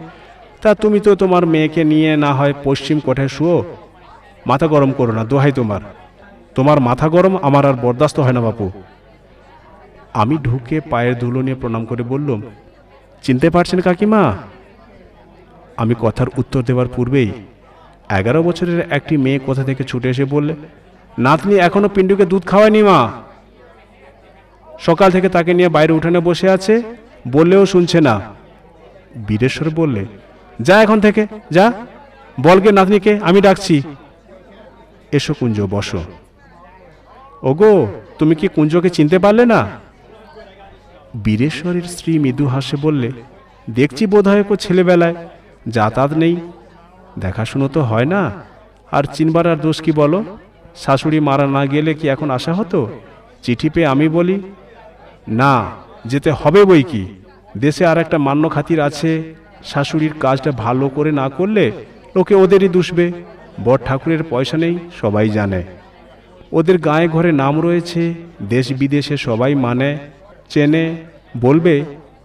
তা 0.63 0.71
তুমি 0.83 0.99
তো 1.07 1.11
তোমার 1.23 1.45
মেয়েকে 1.53 1.83
নিয়ে 1.93 2.11
না 2.25 2.31
হয় 2.39 2.55
পশ্চিম 2.67 2.97
কোঠায় 3.07 3.33
শুও 3.37 3.59
মাথা 4.47 4.67
গরম 4.75 4.91
করো 4.99 5.13
না, 5.19 5.23
দোহাই 5.31 5.53
তোমার। 5.59 5.83
তোমার 6.57 6.79
মাথা 6.89 7.07
গরম 7.15 7.35
আমার 7.49 7.65
আর 7.71 7.77
বরদাস্ত 7.85 8.17
হয় 8.25 8.37
না 8.39 8.43
বাপু। 8.47 8.67
আমি 10.15 10.39
ঢুকে 10.39 10.81
পায়ের 10.81 11.19
ধুলো 11.19 11.41
নিয়ে 11.43 11.61
প্রণাম 11.61 11.85
করে 11.85 12.03
বললাম, 12.03 12.41
চিনতে 13.23 13.51
পারছেন 13.51 13.81
কাকিমা? 13.81 14.23
আমি 15.77 15.95
কথার 16.01 16.29
উত্তর 16.37 16.63
দেওয়ার 16.63 16.89
পূর্বেই 16.97 17.31
এগারো 18.19 18.43
বছরের 18.43 18.81
একটি 18.91 19.17
মেয়ে 19.17 19.39
কোথা 19.39 19.63
থেকে 19.65 19.85
ছুটে 19.85 20.09
এসে 20.11 20.25
বললে, 20.25 20.55
নাতনি 21.19 21.55
এখনও 21.57 21.89
পিন্টুকে 21.89 22.25
দুধ 22.27 22.43
খাওয়ায়নি 22.47 22.83
মা। 22.83 23.01
সকাল 24.81 25.09
থেকে 25.11 25.29
তাকে 25.29 25.55
নিয়ে 25.55 25.69
বাইরে 25.69 25.93
উঠানে 25.93 26.21
বসে 26.21 26.49
আছে, 26.51 26.83
বললেও 27.29 27.67
শুনছে 27.67 28.01
না। 28.01 28.15
বীরেশ্বর 29.29 29.71
বললে, 29.71 30.03
যা 30.61 30.75
এখন 30.83 31.01
থেকে, 31.01 31.27
যা 31.51 31.65
বলগে 32.41 32.71
নাতনিকে, 32.73 33.13
আমি 33.23 33.41
ডাকছি। 33.41 33.83
এসো 35.13 35.33
কুঞ্জ, 35.41 35.61
বসো। 35.61 36.01
ওগো, 37.43 37.87
তুমি 38.19 38.35
কি 38.35 38.47
কুঞ্জকে 38.49 38.91
চিনতে 38.91 39.19
পারলে 39.19 39.47
না? 39.47 39.84
বীরেশ্বরের 41.23 41.83
স্ত্রী 41.83 42.19
মৃদু 42.19 42.47
হাসে 42.47 42.77
বললে, 42.77 43.11
দেখছি 43.71 44.07
বোধহয় 44.07 44.43
কো 44.43 44.57
ছেলেবেলায় 44.57 45.15
যাতায়াত 45.69 46.13
নেই। 46.13 46.37
দেখাশুনো 47.19 47.69
তো 47.69 47.81
হয় 47.81 48.05
না। 48.05 48.33
আর 48.93 49.05
চিনবার 49.05 49.47
আর 49.47 49.57
দোষ 49.57 49.83
কি 49.83 49.93
বলো? 49.93 50.25
শাশুড়ি 50.77 51.21
মারা 51.21 51.47
না 51.47 51.67
গেলে 51.67 51.95
কি 51.95 52.09
এখন 52.09 52.31
আসা 52.31 52.53
হতো? 52.53 53.01
চিঠি 53.43 53.69
পেয়ে 53.69 53.87
আমি 53.87 54.09
বলি, 54.09 54.43
না, 55.29 55.71
যেতে 56.07 56.31
হবে 56.31 56.65
বই 56.65 56.83
কি। 56.83 57.07
দেশে 57.59 57.87
আর 57.87 57.99
একটা 57.99 58.19
মান্য 58.19 58.51
খাতির 58.51 58.81
আছে। 58.81 59.35
শাশুড়ির 59.65 60.15
কাজটা 60.21 60.51
ভালো 60.51 60.89
করে 60.89 61.13
না 61.13 61.29
করলে 61.29 61.73
লোকে 62.17 62.35
ওদেরই 62.35 62.69
দুষবে। 62.69 63.13
বর 63.65 63.79
ঠাকুরের 63.85 64.23
পয়সা 64.31 64.57
নেই, 64.57 64.79
সবাই 65.01 65.29
জানে। 65.29 65.63
ওদের 66.53 66.79
গায়ে 66.79 67.09
ঘরে 67.09 67.33
নাম 67.33 67.61
রয়েছে, 67.61 68.15
দেশ 68.43 68.73
বিদেশে 68.73 69.17
সবাই 69.17 69.55
মানে। 69.55 69.99
চেনে 70.55 70.85
বলবে 71.37 71.75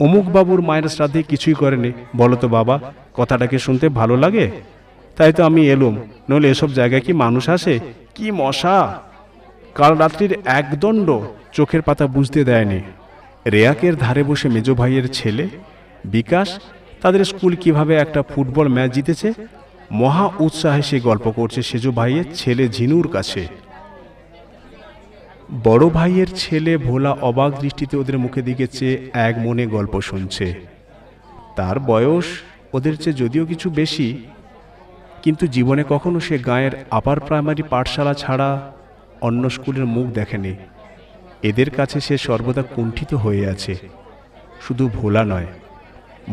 অমুক 0.06 0.26
বাবুর 0.36 0.62
মায়ের 0.62 0.88
শ্রাদ্ধে 0.96 1.22
কিছুই 1.32 1.56
করেনি। 1.62 1.92
বলো 2.16 2.36
তো 2.36 2.48
বাবা 2.58 2.76
কথাটাকে 3.18 3.58
শুনতে 3.66 3.86
ভালো 4.00 4.16
লাগে? 4.24 4.46
তাই 5.18 5.32
তো 5.34 5.42
আমি 5.50 5.62
এলুম। 5.70 5.96
নইলে 6.30 6.48
এসব 6.50 6.70
জায়গায় 6.70 7.04
কি 7.06 7.14
মানুষ 7.24 7.46
আসে? 7.50 7.76
কি 8.16 8.28
মশা? 8.32 8.78
কাল 9.78 9.94
রাত্রির 9.98 10.34
একদণ্ড 10.60 11.08
চোখের 11.52 11.82
পাতা 11.82 12.06
বুঝতে 12.16 12.40
দেয়নি। 12.44 12.80
রেয়াকের 13.52 13.96
ধারে 13.96 14.24
বসে 14.24 14.48
মেজ 14.50 14.68
ভাইয়ের 14.72 15.08
ছেলে, 15.18 15.46
বিকাশ, 16.06 16.48
তাদের 17.02 17.22
স্কুল 17.32 17.54
কীভাবে 17.56 17.94
একটা 17.96 18.22
ফুটবল 18.32 18.68
ম্যাচ 18.68 18.90
জিতেছে, 18.92 19.30
মহা 19.92 20.26
উৎসাহে 20.40 20.84
সে 20.90 20.98
গল্প 21.00 21.26
করছে 21.30 21.60
সেজু 21.62 21.92
ভাইয়ের 21.92 22.28
ছেলে 22.34 22.64
ঝিনুর 22.68 23.08
কাছে। 23.08 23.42
বড় 25.52 25.90
ভাইয়ের 25.90 26.28
ছেলে 26.36 26.78
ভোলা 26.78 27.12
অবাক 27.12 27.60
দৃষ্টিতে 27.60 27.98
ওদের 27.98 28.18
মুখে 28.18 28.42
দিকে 28.42 28.68
চেয়ে 28.68 29.10
এক 29.14 29.36
মনে 29.38 29.68
গল্প 29.68 30.02
শুনছে। 30.02 30.54
তার 31.56 31.80
বয়স 31.80 32.26
ওদের 32.74 32.98
চেয়ে 32.98 33.16
যদিও 33.16 33.46
কিছু 33.46 33.70
বেশি, 33.70 34.24
কিন্তু 35.24 35.48
জীবনে 35.48 35.84
কখনো 35.90 36.20
সে 36.20 36.38
গায়ের 36.38 36.72
আপার 36.92 37.20
প্রাইমারি 37.20 37.64
পাঠশালা 37.70 38.14
ছাড়া 38.14 38.72
অন্য 39.22 39.50
স্কুলের 39.50 39.86
মুখ 39.86 40.08
দেখেনি। 40.08 40.56
এদের 41.44 41.70
কাছে 41.70 42.00
সে 42.00 42.18
সর্বদা 42.18 42.62
কুণ্ঠিত 42.62 43.14
হয়ে 43.14 43.48
আছে। 43.48 43.78
শুধু 44.62 44.90
ভোলা 44.94 45.24
নয়, 45.24 45.46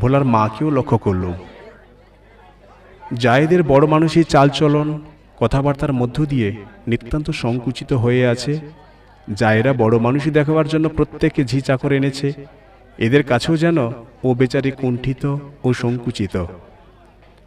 ভোলার 0.01 0.25
মাকেও 0.25 0.71
লক্ষ্য 0.71 0.99
করল। 0.99 1.33
জায়েদের 3.15 3.63
বড় 3.63 3.87
মানুষই 3.87 4.25
চালচলন, 4.25 5.01
কথাবার্তার 5.39 5.93
মধ্য 5.93 6.25
দিয়ে 6.27 6.57
নিতান্ত 6.87 7.31
সংকুচিত 7.31 7.93
হয়ে 7.93 8.27
আছে 8.27 8.61
জায়েরা 9.35 9.73
বড় 9.73 9.99
মানুষই 9.99 10.31
দেখাবার 10.31 10.69
জন্য 10.69 10.89
প্রত্যেককে 10.89 11.45
ঝি 11.45 11.61
চাকর 11.61 11.93
এনেছে। 11.93 12.33
এদের 12.99 13.23
কাছেও 13.23 13.57
যেন 13.57 13.79
ও 14.25 14.35
বেচারি 14.35 14.71
কুণ্ঠিত 14.71 15.37
ও 15.65 15.73
সংকুচিত। 15.73 16.45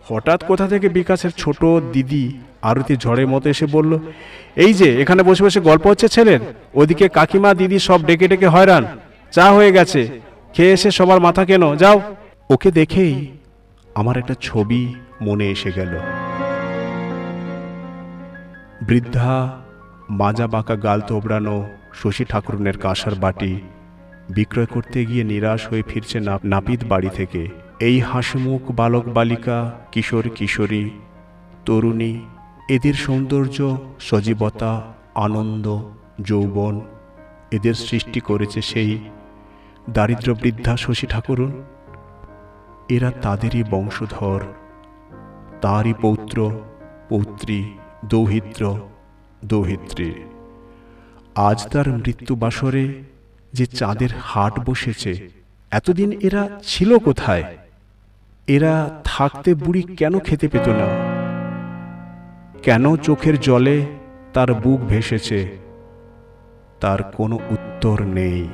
হঠাৎ 0.07 0.43
কোথা 0.43 0.67
থেকে 0.67 0.89
বিকাশের 0.89 1.29
ছোট 1.37 1.65
দিদি 1.65 2.39
আরতি 2.61 2.95
ঝড়ের 2.95 3.27
মতো 3.27 3.49
এসে 3.49 3.65
বলল, 3.65 3.99
এই 4.55 4.73
যে, 4.73 5.01
এখানে 5.01 5.23
বসে 5.23 5.43
বসে 5.43 5.59
গল্প 5.59 5.87
হচ্ছে 5.87 6.07
ছেলের। 6.07 6.39
ওদিকে 6.73 7.09
কাকিমা, 7.09 7.53
দিদি 7.53 7.79
সব 7.79 8.03
ডেকে 8.05 8.27
ডেকে 8.27 8.47
হয়রান। 8.47 8.85
চা 9.31 9.51
হয়ে 9.51 9.71
গেছে। 9.71 10.19
খেয়ে 10.53 10.71
এসে 10.71 10.91
সবার 10.91 11.19
মাথা 11.19 11.45
কেন, 11.45 11.75
যাও। 11.75 12.01
ওকে 12.49 12.71
দেখেই 12.71 13.27
আমার 13.95 14.17
একটা 14.17 14.35
ছবি 14.41 14.93
মনে 15.21 15.49
এসে 15.49 15.71
গেল। 15.75 15.99
বৃদ্ধা 18.81 19.61
মাজা 20.09 20.47
বাঁকা 20.47 20.75
গাল 20.75 21.01
তোবড়ানো 21.01 21.69
শশী 21.93 22.23
ঠাকুরনের 22.25 22.77
কাঁসার 22.77 23.15
বাটি। 23.15 23.61
বিক্রয় 24.29 24.65
করতে 24.65 25.05
গিয়ে 25.05 25.23
নিরাশ 25.23 25.67
হয়ে 25.67 25.83
ফিরছে 25.87 26.19
নাপিত 26.43 26.83
বাড়ি 26.87 27.09
থেকে। 27.13 27.47
এই 27.79 27.99
হাসিমুখ 27.99 28.71
বালক 28.71 29.05
বালিকা, 29.05 29.71
কিশোর 29.91 30.29
কিশোরী, 30.29 30.89
তরুণী, 31.65 32.19
এদের 32.69 32.93
সৌন্দর্য, 32.93 33.77
সজীবতা, 33.99 34.81
আনন্দ, 35.15 35.83
যৌবন, 36.21 36.81
এদের 37.51 37.73
সৃষ্টি 37.73 38.19
করেছে 38.19 38.61
সেই 38.61 38.97
দারিদ্র 39.89 40.35
বৃদ্ধা 40.35 40.77
শশী 40.77 41.07
ঠাকুরুন। 41.07 41.63
এরা 42.89 43.11
তাদেরই 43.21 43.63
বংশধর, 43.69 44.41
তারই 45.61 45.93
পৌত্র, 46.01 46.51
পৌত্রী, 47.09 47.63
দৌহিত্র 48.05 48.77
দৌহিত্রী, 49.45 50.13
আজ 51.35 51.67
তার 51.67 51.89
মৃত্যু 51.89 52.35
বাসরে 52.35 52.93
যে 53.53 53.65
চাঁদের 53.65 54.09
হাট 54.21 54.69
বসেছে, 54.69 55.29
এতদিন 55.71 56.11
এরা 56.11 56.49
ছিল 56.63 56.97
কোথায়? 56.97 57.43
এরা 58.47 59.01
থাকতে 59.03 59.53
বুড়ি 59.53 59.81
কেন 59.81 60.19
খেতে 60.19 60.47
পেত 60.47 60.67
না? 60.67 60.87
কেন 62.63 62.95
চোখের 62.95 63.39
জলে 63.39 63.85
তার 64.33 64.53
বুক 64.53 64.79
ভেসেছে? 64.81 65.57
তার 66.79 67.03
কোনো 67.03 67.35
উত্তর 67.35 68.01
নেই। 68.01 68.47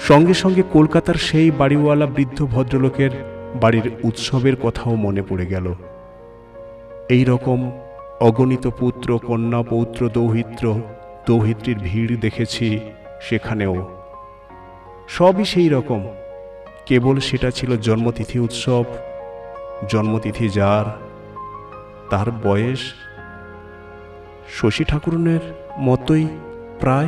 সঙ্গে 0.00 0.34
সঙ্গে 0.34 0.62
কলকাতার 0.72 1.14
সেই 1.14 1.50
বাড়িওয়ালা 1.50 2.06
বৃদ্ধ 2.06 2.46
ভদ্রলোকের 2.46 3.10
বাড়ির 3.60 3.90
উৎসবের 4.02 4.56
কথাও 4.56 4.94
মনে 4.94 5.22
পড়ে 5.22 5.46
গেল। 5.46 5.74
এই 7.08 7.24
রকম 7.24 7.72
অগণিত 8.20 8.66
পুত্র, 8.66 9.18
কন্যা, 9.18 9.62
পৌত্র, 9.62 10.08
দৌহিত্র, 10.08 10.80
দৌহিত্রীর 11.26 11.78
ভিড় 11.78 12.16
দেখেছি 12.16 12.80
সেখানেও। 13.20 13.88
সবই 15.08 15.44
সেই 15.44 15.68
রকম। 15.68 16.06
কেবল 16.86 17.18
সেটা 17.20 17.50
ছিল 17.50 17.76
জন্মতিথি 17.76 18.38
উৎসব, 18.38 18.84
জন্মতিথি 19.88 20.48
যার, 20.48 20.84
তার 22.10 22.30
বয়স 22.30 22.78
শশী 24.48 24.84
ঠাকুরনের 24.84 25.40
মতোই 25.78 26.26
প্রায় 26.80 27.06